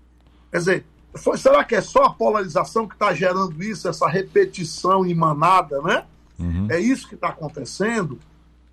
[0.51, 5.05] Quer dizer, foi, será que é só a polarização que está gerando isso, essa repetição
[5.05, 6.05] emanada, né?
[6.39, 6.69] Uhum.
[6.71, 8.19] É isso que está acontecendo,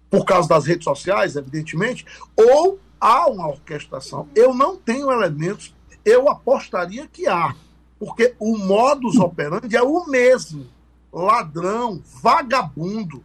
[0.10, 4.28] por causa das redes sociais, evidentemente, ou há uma orquestração.
[4.36, 5.74] Eu não tenho elementos,
[6.04, 7.56] eu apostaria que há,
[8.00, 10.68] porque o modus operandi é o mesmo.
[11.12, 13.24] Ladrão, vagabundo.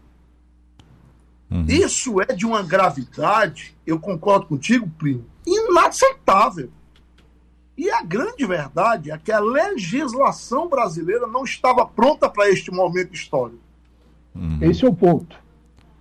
[1.50, 1.64] Uhum.
[1.68, 6.70] Isso é de uma gravidade, eu concordo contigo, primo, inaceitável.
[7.76, 13.14] E a grande verdade é que a legislação brasileira não estava pronta para este momento
[13.14, 13.62] histórico.
[14.34, 14.58] Uhum.
[14.60, 15.36] Esse é o ponto.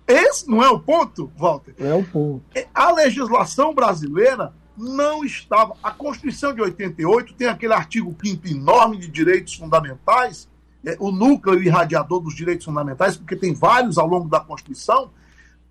[0.06, 1.74] Esse não é o ponto, Walter?
[1.78, 2.42] É o ponto.
[2.54, 5.76] É, a legislação brasileira não estava.
[5.82, 10.48] A Constituição de 88 tem aquele artigo 5 enorme de direitos fundamentais,
[10.84, 15.10] é, o núcleo irradiador dos direitos fundamentais, porque tem vários ao longo da Constituição,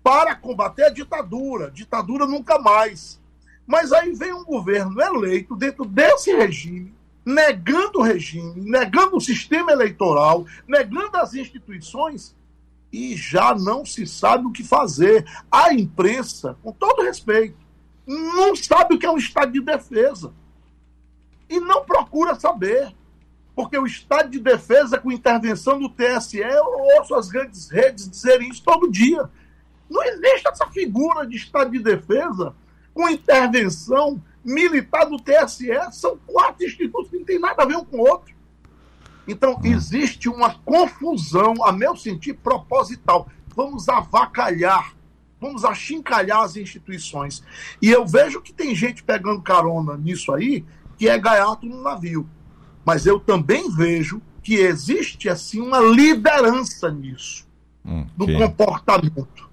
[0.02, 1.70] para combater a ditadura.
[1.70, 3.20] Ditadura nunca mais.
[3.66, 6.92] Mas aí vem um governo eleito dentro desse regime,
[7.24, 12.34] negando o regime, negando o sistema eleitoral, negando as instituições,
[12.92, 15.24] e já não se sabe o que fazer.
[15.50, 17.56] A imprensa, com todo respeito,
[18.06, 20.32] não sabe o que é um estado de defesa.
[21.48, 22.92] E não procura saber.
[23.54, 26.64] Porque o estado de defesa, com intervenção do TSE, eu
[26.96, 29.28] ouço as grandes redes dizerem isso todo dia.
[29.90, 32.54] Não existe essa figura de estado de defesa
[32.94, 35.68] com intervenção militar do TSE.
[35.92, 38.32] São quatro institutos que não tem nada a ver um com o outro.
[39.26, 43.28] Então, existe uma confusão, a meu sentir, proposital.
[43.54, 44.94] Vamos avacalhar,
[45.40, 47.42] vamos achincalhar as instituições.
[47.82, 50.64] E eu vejo que tem gente pegando carona nisso aí,
[50.96, 52.28] que é gaiato no navio.
[52.84, 57.46] Mas eu também vejo que existe, assim, uma liderança nisso,
[57.84, 59.49] hum, do comportamento.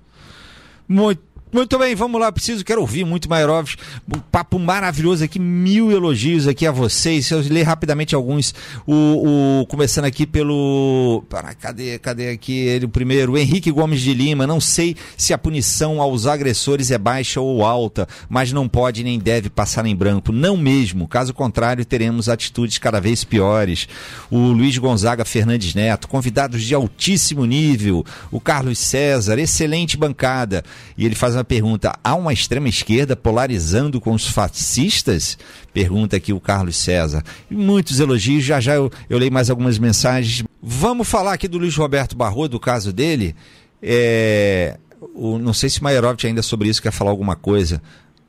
[0.87, 2.31] Muito muito bem, vamos lá.
[2.31, 3.77] Preciso, quero ouvir muito Mairovs.
[4.13, 7.29] Um papo maravilhoso aqui, mil elogios aqui a vocês.
[7.31, 8.53] Eu ler rapidamente alguns.
[8.85, 11.23] O, o começando aqui pelo.
[11.29, 12.85] Para, cadê, cadê aqui ele?
[12.85, 14.45] O primeiro, Henrique Gomes de Lima.
[14.45, 19.17] Não sei se a punição aos agressores é baixa ou alta, mas não pode nem
[19.17, 20.31] deve passar em branco.
[20.31, 21.07] Não mesmo.
[21.07, 23.87] Caso contrário, teremos atitudes cada vez piores.
[24.29, 28.05] O Luiz Gonzaga Fernandes Neto, convidados de altíssimo nível.
[28.31, 30.63] O Carlos César, excelente bancada.
[30.97, 35.37] E ele faz uma pergunta: há uma extrema esquerda polarizando com os fascistas?
[35.73, 37.23] Pergunta aqui o Carlos César.
[37.49, 40.43] muitos elogios, já já eu, eu leio mais algumas mensagens.
[40.61, 43.35] Vamos falar aqui do Luiz Roberto Barroso, do caso dele.
[43.81, 44.77] É,
[45.13, 47.81] o, não sei se o Maierovitch ainda sobre isso quer falar alguma coisa.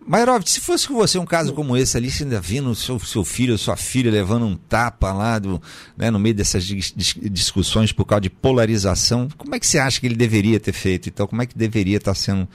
[0.08, 3.22] Mairovitch, se fosse com você um caso como esse ali, você ainda vindo seu, seu
[3.22, 5.60] filho ou sua filha levando um tapa lá do,
[5.98, 10.00] né, no meio dessas dis discussões por causa de polarização, como é que você acha
[10.00, 11.10] que ele deveria ter feito?
[11.10, 12.48] Então, como é que deveria estar sendo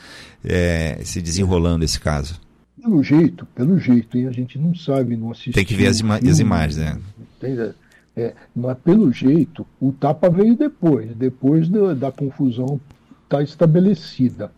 [0.43, 2.41] é, se desenrolando esse caso?
[2.81, 5.53] Pelo jeito, pelo jeito, e a gente não sabe, não assistiu.
[5.53, 6.99] Tem que ver as, ima as imagens, né?
[7.39, 7.55] Tem,
[8.17, 12.81] é, mas pelo jeito, o tapa veio depois, depois da, da confusão
[13.25, 14.51] está estabelecida.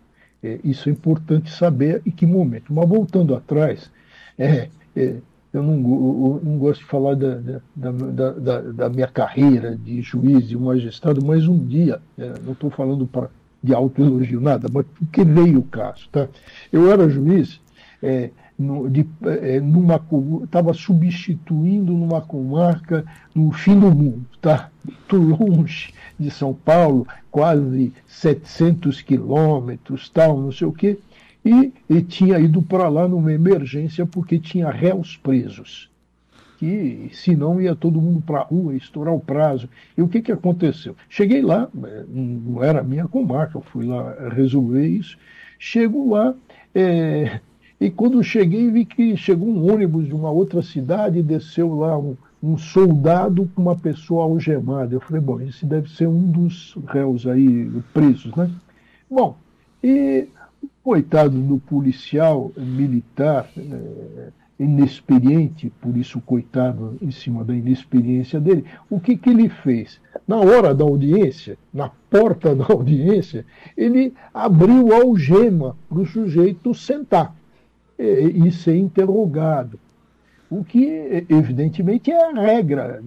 [0.46, 2.72] É, isso é importante saber em que momento.
[2.72, 3.90] Mas voltando atrás,
[4.38, 5.16] é, é,
[5.52, 7.42] eu, não, eu, não, gosto de falar da,
[7.76, 12.70] da, da, da, minha carreira de juiz e magistrado, mas um dia, é, não estou
[12.70, 13.28] falando pra,
[13.64, 16.08] de autoelogio, nada, mas porque veio o caso.
[16.12, 16.28] Tá?
[16.72, 17.60] Eu era juiz
[18.04, 20.02] é, no, de, é, numa
[20.44, 24.70] estava substituindo numa comarca no fim do mundo, tá?
[24.84, 30.98] Muito longe de São Paulo, quase 700 quilômetros, tal, não sei o quê,
[31.44, 35.90] e, e tinha ido para lá numa emergência porque tinha réus presos.
[36.58, 39.70] Que senão ia todo mundo para a rua, estourar o prazo.
[39.98, 40.96] E o que, que aconteceu?
[41.10, 45.18] Cheguei lá, é, não era minha comarca, eu fui lá resolver isso.
[45.60, 46.34] Chego lá,
[46.74, 47.42] é,
[47.80, 51.98] e quando cheguei, vi que chegou um ônibus de uma outra cidade e desceu lá
[51.98, 54.96] um, um soldado com uma pessoa algemada.
[54.96, 58.50] Eu falei, bom, esse deve ser um dos réus aí presos, né?
[59.10, 59.36] Bom,
[59.84, 60.28] e
[60.82, 69.02] coitado do policial militar é, inexperiente, por isso coitado em cima da inexperiência dele, o
[69.02, 70.00] que, que ele fez?
[70.26, 73.46] Na hora da audiência, na porta da audiência,
[73.76, 77.36] ele abriu a algema para o sujeito sentar
[77.98, 79.80] e, e ser interrogado.
[80.50, 83.02] O que, evidentemente, é a regra.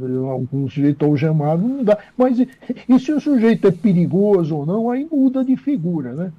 [0.52, 1.98] Um sujeito algemado não dá.
[2.16, 6.12] Mas e se o sujeito é perigoso ou não, aí muda de figura.
[6.14, 6.32] Né?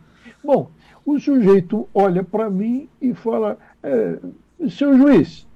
[0.43, 0.69] Bom,
[1.05, 4.19] o sujeito olha para mim e fala: é,
[4.69, 5.47] seu juiz,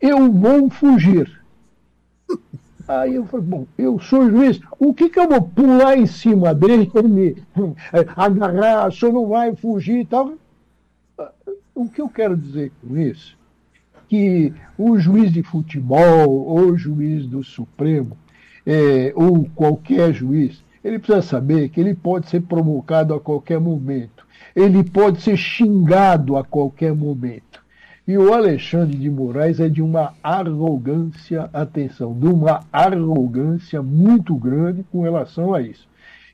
[0.00, 1.40] eu vou fugir.
[2.86, 6.54] Aí eu falei, bom, eu sou juiz, o que, que eu vou pular em cima
[6.54, 7.36] dele, me
[8.16, 10.34] agarrar, o senhor não vai fugir e tal?
[11.76, 13.36] O que eu quero dizer com isso?
[14.08, 18.16] Que o juiz de futebol, ou o juiz do Supremo,
[18.64, 24.26] é, ou qualquer juiz, ele precisa saber que ele pode ser provocado a qualquer momento,
[24.54, 27.62] ele pode ser xingado a qualquer momento.
[28.08, 34.82] E o Alexandre de Moraes é de uma arrogância, atenção, de uma arrogância muito grande
[34.90, 35.86] com relação a isso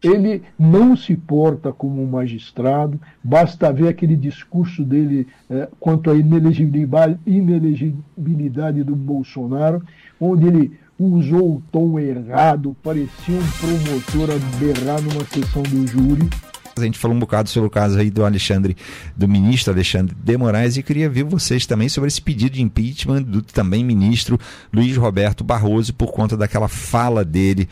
[0.02, 6.14] ele não se porta como um magistrado, basta ver aquele discurso dele é, quanto à
[6.14, 9.82] inelegibilidade, inelegibilidade do Bolsonaro,
[10.20, 16.28] onde ele usou o tom errado, parecia um promotor a berrar numa sessão do júri,
[16.74, 18.74] A gente falou um bocado sobre o caso aí do Alexandre,
[19.14, 23.22] do ministro Alexandre de Moraes, e queria ver vocês também sobre esse pedido de impeachment
[23.22, 24.40] do também ministro
[24.72, 27.68] Luiz Roberto Barroso, por conta daquela fala dele,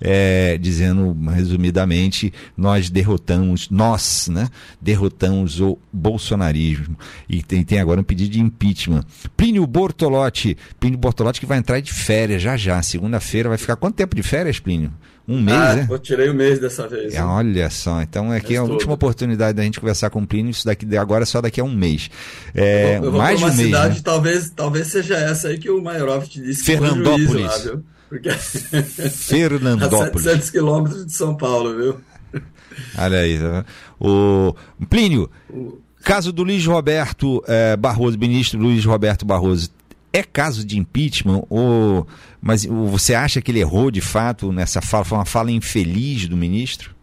[0.00, 4.48] é, dizendo, resumidamente, nós derrotamos, nós, né,
[4.80, 6.96] derrotamos o bolsonarismo.
[7.28, 9.04] E tem, tem agora um pedido de impeachment.
[9.36, 13.96] Plínio Bortolotti, Plínio Bortolotti que vai entrar de férias já já, segunda-feira, vai ficar quanto
[13.96, 14.92] tempo de férias, Plínio?
[15.26, 15.86] Um mês, ah, né?
[15.90, 17.14] Eu tirei o um mês dessa vez.
[17.14, 20.50] É, olha só, então aqui é a última oportunidade da gente conversar com o Plínio,
[20.50, 22.10] isso daqui agora só daqui a um mês.
[22.54, 24.00] É, eu vou, eu mais uma um mês, cidade, né?
[24.04, 27.26] talvez, talvez seja essa aí que o Maiorovitch disse que Fernandópolis.
[27.26, 27.84] foi juízo lá, viu?
[28.10, 28.30] Porque...
[29.10, 30.26] Fernandópolis.
[30.26, 32.00] a 700 quilômetros de São Paulo, viu?
[32.98, 33.64] Olha aí, tá
[34.00, 34.54] o
[34.90, 35.30] Plínio,
[36.02, 39.70] caso do Luiz Roberto eh, Barroso, ministro Luiz Roberto Barroso,
[40.14, 42.06] é caso de impeachment ou
[42.40, 45.04] mas você acha que ele errou de fato nessa fala?
[45.04, 46.94] Foi uma fala infeliz do ministro?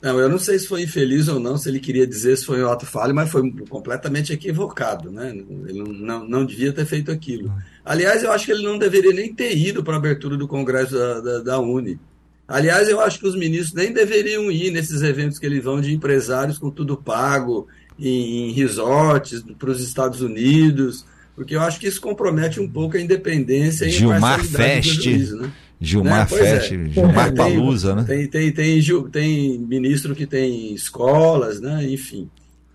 [0.00, 2.62] Não, eu não sei se foi infeliz ou não, se ele queria dizer se foi
[2.62, 5.30] um ato falho, mas foi completamente equivocado, né?
[5.30, 7.52] Ele não, não, não devia ter feito aquilo.
[7.84, 10.94] Aliás, eu acho que ele não deveria nem ter ido para a abertura do Congresso
[10.94, 11.98] da, da, da Uni.
[12.46, 15.92] Aliás, eu acho que os ministros nem deveriam ir nesses eventos que eles vão de
[15.92, 17.66] empresários com tudo pago,
[17.98, 21.04] em, em resorts para os Estados Unidos,
[21.40, 25.02] porque eu acho que isso compromete um pouco a independência e Gilmar Feste.
[25.10, 25.50] Juízo, né?
[25.80, 26.88] Gilmar Pois Feste, é.
[26.90, 28.04] Gilmar Tem- Palusa, né?
[28.06, 31.82] Tem, tem, tem, tem ministro que tem escolas, né?
[31.88, 32.28] enfim.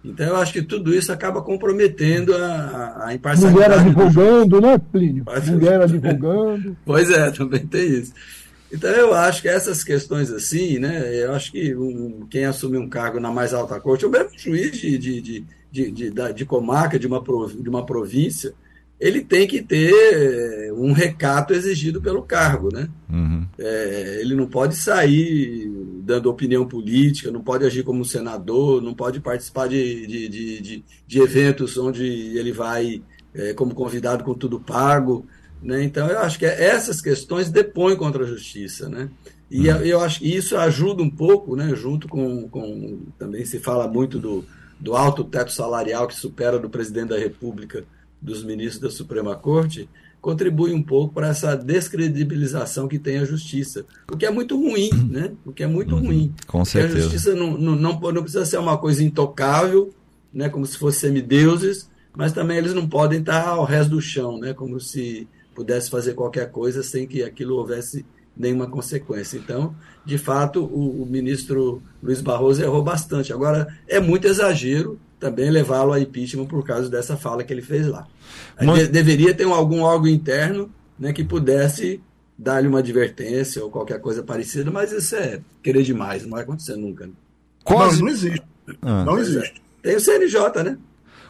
[0.03, 3.83] Então eu acho que tudo isso acaba comprometendo a, a- a Mulher imparcialidade.
[3.91, 5.25] do advogando, né, Plínio?
[5.51, 6.75] Mulher advogando.
[6.83, 8.13] Pois é, também tem isso.
[8.73, 11.23] Então eu acho que essas questões assim, né?
[11.23, 14.75] Eu acho que um- quem assume um cargo na mais alta corte, ou mesmo juiz
[14.79, 15.43] de, de, de,
[15.75, 17.21] de, de, da- de comarca de uma,
[17.59, 18.53] de uma província,
[18.97, 22.87] ele tem que ter eh, um recato exigido pelo cargo, né?
[23.09, 23.45] Uhum.
[23.59, 25.69] É, ele não pode sair
[26.01, 30.83] dando opinião política, não pode agir como senador, não pode participar de, de, de, de,
[31.05, 32.03] de eventos onde
[32.37, 33.01] ele vai
[33.33, 35.25] é, como convidado com tudo pago.
[35.61, 35.83] Né?
[35.83, 38.87] Então, eu acho que essas questões depõem contra a justiça.
[38.87, 39.09] Né?
[39.51, 41.73] E eu, eu acho que isso ajuda um pouco, né?
[41.75, 42.99] junto com, com.
[43.19, 44.45] Também se fala muito do,
[44.85, 47.83] do alto teto salarial que supera do presidente da República,
[48.21, 49.89] dos ministros da Suprema Corte,
[50.21, 53.83] contribui um pouco para essa descredibilização que tem a justiça.
[54.11, 55.31] O que é muito ruim, né?
[55.43, 56.31] O que é muito ruim.
[56.45, 57.01] Com Porque a certeza.
[57.01, 59.91] justiça não, não, não, não precisa ser uma coisa intocável,
[60.31, 60.49] né?
[60.49, 64.53] como se fossem semideuses, mas também eles não podem estar ao resto do chão, né?
[64.53, 68.05] como se pudesse fazer qualquer coisa sem que aquilo houvesse
[68.37, 69.37] nenhuma consequência.
[69.37, 69.75] Então,
[70.05, 73.31] de fato, o, o ministro Luiz Barroso errou bastante.
[73.33, 77.87] Agora, é muito exagero também levá-lo a impeachment por causa dessa fala que ele fez
[77.87, 78.05] lá.
[78.57, 80.69] Aí Mas- de- deveria ter um- algum órgão interno
[80.99, 82.01] né, que pudesse
[82.37, 86.75] dar-lhe uma advertência ou qualquer coisa parecida, mas isso é querer demais, não vai acontecer
[86.75, 87.07] nunca.
[87.07, 87.13] né?
[87.63, 88.43] Cos- Não, não existe.
[88.81, 89.03] Ah.
[89.05, 89.21] Não é.
[89.21, 89.61] existe.
[89.81, 90.77] Tem o CNJ, né?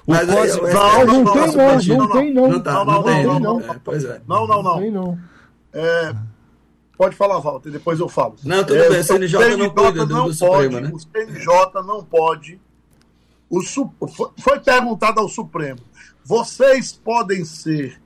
[0.07, 0.71] O Mas aí, Cos- o Não,
[1.05, 1.41] Não, não tem
[1.87, 2.47] não, não, tem não.
[2.49, 3.59] Não, tá, Não, não, não, tem, não, não.
[3.61, 4.21] É, pois é.
[4.27, 4.79] Não, não, Não não.
[4.79, 5.19] tem não.
[5.73, 6.13] É,
[6.97, 8.35] pode falar, Walter, depois eu falo.
[8.43, 10.91] Não, tudo É, bem, o CNJ não cuida do- não do Supremo, pode, né?
[10.93, 12.59] O CNJ não pode.
[13.49, 13.61] O,
[14.39, 15.79] foi perguntado ao Supremo:
[16.23, 18.01] vocês podem ser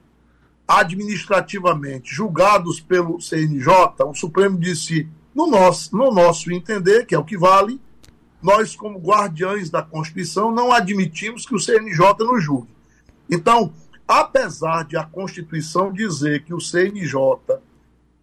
[0.68, 3.70] administrativamente julgados pelo CNJ?
[4.06, 7.80] O Supremo disse: no nosso, no nosso entender, que é o que vale,
[8.42, 12.70] nós, como guardiães da Constituição, não admitimos que o CNJ nos julgue.
[13.30, 13.74] Então,
[14.08, 17.16] apesar de a Constituição dizer que o CNJ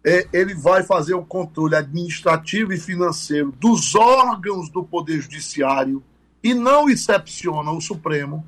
[0.07, 6.01] é, ele vai fazer o controle administrativo e financeiro dos órgãos do Poder Judiciário
[6.41, 8.45] e não excepciona o Supremo,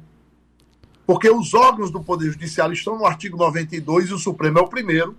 [1.05, 4.70] porque os órgãos do Poder Judiciário estão no artigo 92 e o Supremo é o
[4.70, 5.18] primeiro.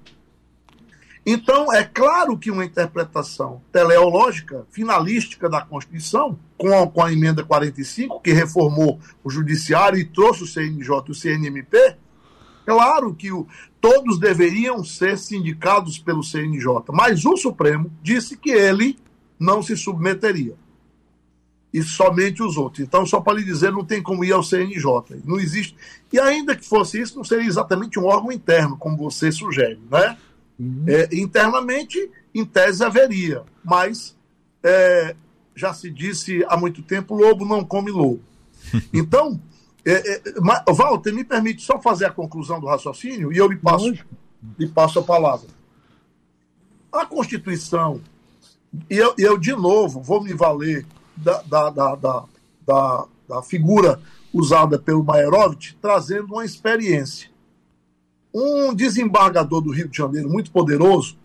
[1.27, 7.45] Então, é claro que uma interpretação teleológica, finalística da Constituição, com a, com a emenda
[7.45, 11.77] 45, que reformou o Judiciário e trouxe o CNJ e o CNMP,
[12.65, 13.47] claro que o,
[13.81, 18.99] todos deveriam ser sindicados pelo CNJ, mas o Supremo disse que ele
[19.39, 20.55] não se submeteria.
[21.73, 22.81] E somente os outros.
[22.81, 25.23] Então, só para lhe dizer, não tem como ir ao CNJ.
[25.25, 25.77] Não existe.
[26.13, 30.17] E ainda que fosse isso, não seria exatamente um órgão interno, como você sugere, né?
[30.87, 34.15] É, internamente, em tese, haveria, mas
[34.63, 35.17] é,
[35.55, 38.21] já se disse há muito tempo: lobo não come lobo.
[38.93, 39.41] Então,
[39.85, 40.23] é, é,
[40.73, 43.95] Walter, me permite só fazer a conclusão do raciocínio e eu lhe passo,
[44.59, 45.49] lhe passo a palavra.
[46.93, 48.01] A Constituição,
[48.89, 52.25] e eu, eu de novo vou me valer da, da, da, da,
[52.67, 54.01] da, da figura
[54.33, 57.31] usada pelo Maierovitch, trazendo uma experiência
[58.33, 61.17] um desembargador do Rio de Janeiro muito poderoso,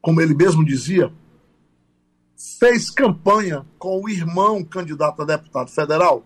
[0.00, 1.12] como ele mesmo dizia,
[2.58, 6.24] fez campanha com o irmão candidato a deputado federal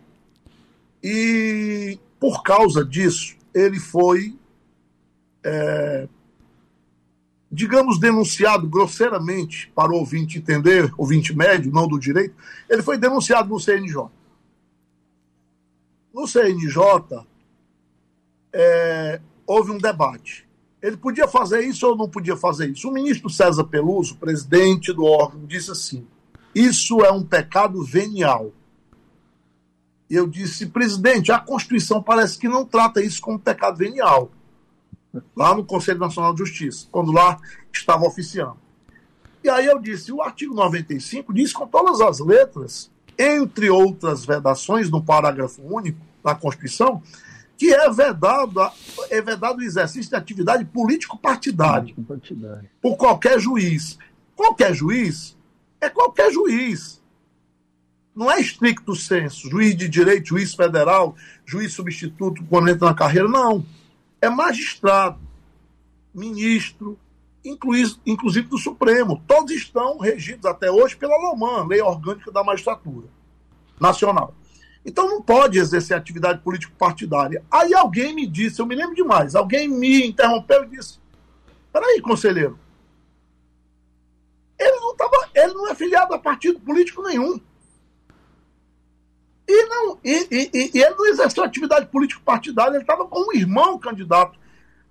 [1.03, 4.37] e, por causa disso, ele foi,
[5.45, 6.09] é,
[7.51, 12.35] digamos, denunciado grosseiramente, para o ouvinte entender, ouvinte médio, não do direito,
[12.69, 14.09] ele foi denunciado no CNJ.
[16.13, 17.27] No CNJ,
[18.53, 20.49] é, houve um debate.
[20.81, 22.89] Ele podia fazer isso ou não podia fazer isso?
[22.89, 26.07] O ministro César Peluso, presidente do órgão, disse assim:
[26.55, 28.53] Isso é um pecado venial.
[30.11, 34.31] E eu disse, presidente, a Constituição parece que não trata isso como pecado venial.
[35.37, 37.39] Lá no Conselho Nacional de Justiça, quando lá
[37.73, 38.57] estava oficiando.
[39.43, 44.91] E aí eu disse, o artigo 95 diz com todas as letras, entre outras vedações
[44.91, 47.03] no parágrafo único da Constituição,
[47.57, 48.61] que é vedado,
[49.11, 51.95] é vedado o exercício de atividade político-partidária
[52.81, 53.99] por qualquer juiz.
[54.37, 55.37] Qualquer juiz
[55.81, 56.98] é qualquer juiz.
[58.19, 61.15] Não é estricto senso, juiz de direito, juiz federal,
[61.47, 63.65] juiz substituto quando entra na carreira, não.
[64.21, 65.21] É magistrado,
[66.13, 66.99] ministro,
[67.45, 69.23] inclusive do Supremo.
[69.25, 73.07] Todos estão regidos até hoje pela LOMAN, Lei Orgânica da Magistratura
[73.79, 74.35] Nacional.
[74.85, 77.45] Então não pode exercer atividade político-partidária.
[77.49, 80.99] Aí alguém me disse, eu me lembro demais, alguém me interrompeu e disse:
[81.73, 82.59] peraí, conselheiro,
[84.59, 87.41] ele não, tava, ele não é filiado a partido político nenhum.
[89.49, 93.79] E, não, e, e, e ele não exerceu atividade político-partidária, ele estava com um irmão
[93.79, 94.39] candidato.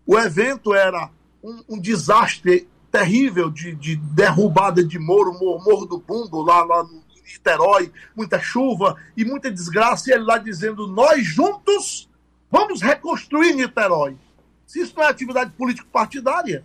[0.06, 1.12] O evento era
[1.44, 7.04] um, um desastre terrível de, de, derrubada de Moro, Morro do Bumbo, lá, lá no
[7.24, 12.10] Niterói, muita chuva e muita desgraça, e ele lá dizendo: nós juntos
[12.50, 14.18] vamos reconstruir Niterói.
[14.66, 16.64] Se isso não é atividade político-partidária,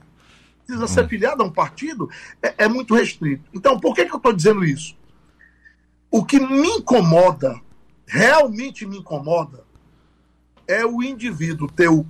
[0.65, 2.09] precisa ser filiado a um partido,
[2.43, 3.45] é, é muito restrito.
[3.53, 4.97] Então, por que, que eu estou dizendo isso?
[6.11, 7.61] O que me incomoda,
[8.07, 9.65] realmente me incomoda,
[10.67, 12.07] é o indivíduo ter o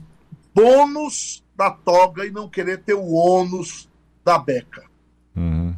[0.54, 3.88] bônus da toga e não querer ter o ônus
[4.24, 4.84] da beca.
[5.34, 5.74] Uhum.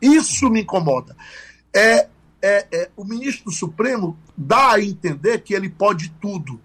[0.00, 1.16] Isso me incomoda
[1.74, 2.08] é,
[2.42, 6.60] é, é, o ministro do Supremo dá a entender que ele pode tudo.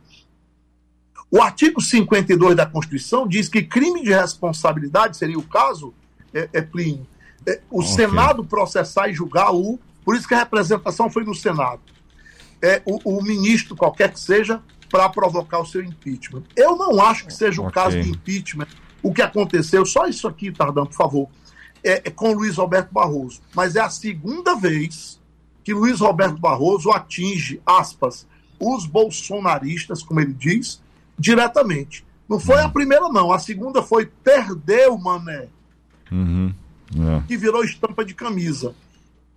[1.30, 5.94] O artigo 52 da Constituição diz que crime de responsabilidade seria o caso,
[6.34, 7.06] é, é Plínio,
[7.46, 7.92] é, o okay.
[7.92, 9.80] Senado processar e julgar o.
[10.04, 11.82] Por isso que a representação foi no Senado.
[12.66, 16.44] É, o, o ministro, qualquer que seja, para provocar o seu impeachment.
[16.56, 17.84] Eu não acho que seja o okay.
[17.84, 18.68] caso de impeachment
[19.04, 19.86] o que aconteceu.
[19.86, 21.30] Só isso aqui, Tardão, por favor
[21.86, 25.22] é, é com Luiz Roberto Barroso, mas é a segunda vez
[25.64, 28.28] que Luiz Roberto Barroso atinge, aspas,
[28.60, 30.82] os bolsonaristas, como ele diz,
[31.18, 32.04] diretamente.
[32.28, 33.32] Não foi a primeira, não.
[33.32, 35.48] A segunda foi perder o Mané,
[36.12, 36.54] uhum.
[36.96, 37.24] é.
[37.28, 38.74] que virou estampa de camisa.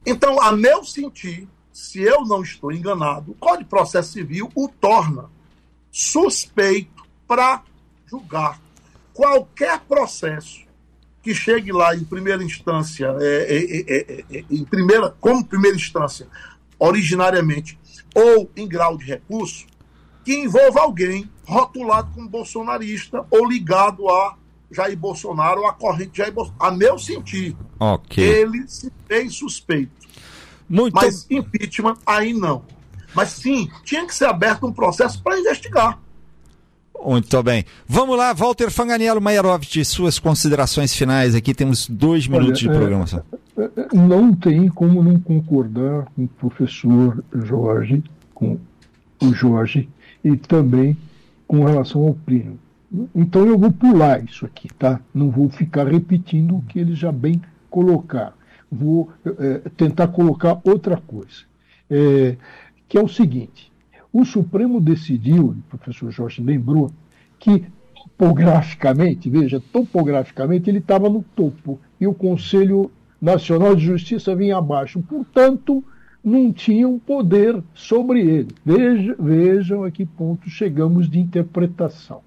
[0.06, 1.46] Então, a meu sentir,
[1.78, 5.26] se eu não estou enganado, o Código de Processo Civil o torna
[5.92, 7.62] suspeito para
[8.04, 8.60] julgar
[9.14, 10.66] qualquer processo
[11.22, 15.76] que chegue lá em primeira instância, é é, é, é, é, em primeira, como primeira
[15.76, 16.26] instância,
[16.80, 17.78] originariamente,
[18.12, 19.64] ou em grau de recurso,
[20.24, 24.36] que envolva alguém rotulado como bolsonarista ou ligado a
[24.68, 26.64] Jair Bolsonaro ou a corrente Jair Bolsonaro.
[26.64, 28.24] A meu sentir, okay.
[28.24, 29.97] ele se fez suspeito.
[30.68, 30.94] Muito...
[30.94, 32.62] Mas impeachment aí não.
[33.14, 35.98] Mas sim, tinha que ser aberto um processo para investigar.
[37.04, 37.64] Muito bem.
[37.86, 41.54] Vamos lá, Walter Fanganiello Maierovitch, suas considerações finais aqui.
[41.54, 43.22] Temos dois minutos Olha, de programação.
[43.56, 48.02] É, é, não tem como não concordar com o professor Jorge,
[48.34, 48.58] com
[49.22, 49.88] o Jorge,
[50.24, 50.96] e também
[51.46, 52.58] com relação ao Plínio.
[53.14, 55.00] Então eu vou pular isso aqui, tá?
[55.14, 57.40] Não vou ficar repetindo o que eles já bem
[57.70, 58.37] colocaram.
[58.70, 61.44] Vou é, tentar colocar outra coisa,
[61.90, 62.36] é,
[62.88, 63.68] que é o seguinte
[64.12, 66.90] o Supremo decidiu, o professor Jorge lembrou,
[67.38, 67.64] que
[67.94, 72.90] topograficamente, veja, topograficamente ele estava no topo e o Conselho
[73.20, 75.00] Nacional de Justiça vinha abaixo.
[75.02, 75.84] Portanto,
[76.22, 78.48] não tinham poder sobre ele.
[78.64, 82.20] Veja, vejam a que ponto chegamos de interpretação.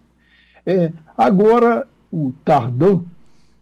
[0.66, 3.04] É, agora, o Tardão,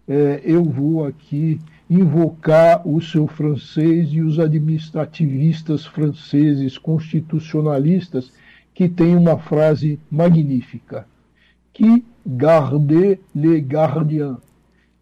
[0.07, 1.59] é, eu vou aqui
[1.89, 8.31] invocar o seu francês e os administrativistas franceses constitucionalistas
[8.73, 11.07] que têm uma frase magnífica.
[11.73, 14.37] Que garde le gardien.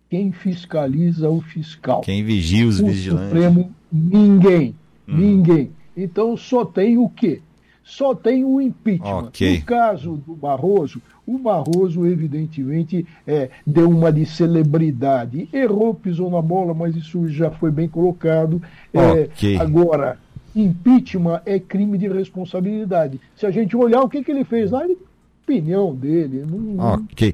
[0.10, 2.02] Quem fiscaliza o fiscal.
[2.02, 3.28] Quem vigia os o vigilantes.
[3.28, 4.74] Supremo, ninguém.
[5.08, 5.18] Hum.
[5.18, 5.72] Ninguém.
[5.96, 7.42] Então só tem o quê?
[7.84, 9.28] Só tem o impeachment.
[9.28, 9.60] Okay.
[9.60, 15.50] No caso do Barroso, O Barroso, evidentemente, é, deu uma de celebridade.
[15.52, 18.62] Errou, pisou na bola, mas isso já foi bem colocado.
[18.94, 19.58] É, Ok.
[19.60, 20.18] Agora,
[20.56, 23.20] impeachment é crime de responsabilidade.
[23.36, 24.98] Se a gente olhar o que, que ele fez lá, ele,
[25.44, 26.46] opinião dele.
[26.50, 27.34] Não, Ok.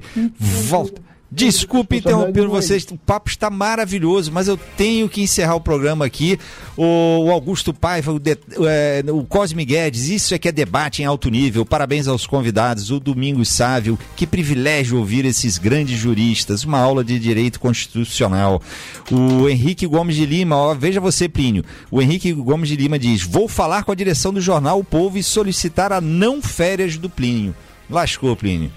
[0.68, 1.00] Volta.
[1.34, 6.38] Desculpe interromper vocês, o papo está maravilhoso, mas eu tenho que encerrar o programa aqui.
[6.76, 11.04] O Augusto Paiva, o, de, é, o Cosme Guedes, isso é que é debate em
[11.04, 11.66] alto nível.
[11.66, 13.98] Parabéns aos convidados, o Domingos Sávio.
[14.14, 18.62] Que privilégio ouvir esses grandes juristas, uma aula de direito constitucional.
[19.10, 21.64] O Henrique Gomes de Lima, ó, veja você, Plínio.
[21.90, 25.18] O Henrique Gomes de Lima diz: Vou falar com a direção do jornal O Povo
[25.18, 27.54] e solicitar a não férias do Plínio.
[27.90, 28.70] Lascou, Plínio.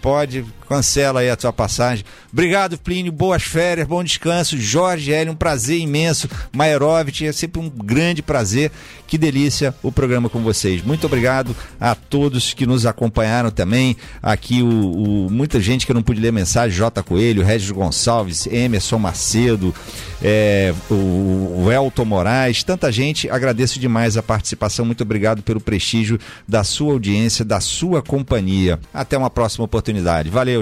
[0.00, 2.04] Pode, cancela aí a tua passagem.
[2.32, 3.12] Obrigado, Plínio.
[3.12, 4.56] Boas férias, bom descanso.
[4.58, 6.28] Jorge Hélio, um prazer imenso.
[6.52, 8.70] Maerovitch, é sempre um grande prazer.
[9.06, 10.82] Que delícia o programa com vocês.
[10.82, 13.94] Muito obrigado a todos que nos acompanharam também.
[14.22, 17.02] Aqui o, o- muita gente que eu não pude ler mensagem, J.
[17.02, 19.74] Coelho, Regis Gonçalves, Emerson Macedo,
[20.22, 23.28] é, o, o Elton Moraes, tanta gente.
[23.28, 24.86] Agradeço demais a participação.
[24.86, 28.80] Muito obrigado pelo prestígio da sua audiência, da sua companhia.
[28.94, 30.30] Até uma próxima oportunidade.
[30.30, 30.61] Valeu,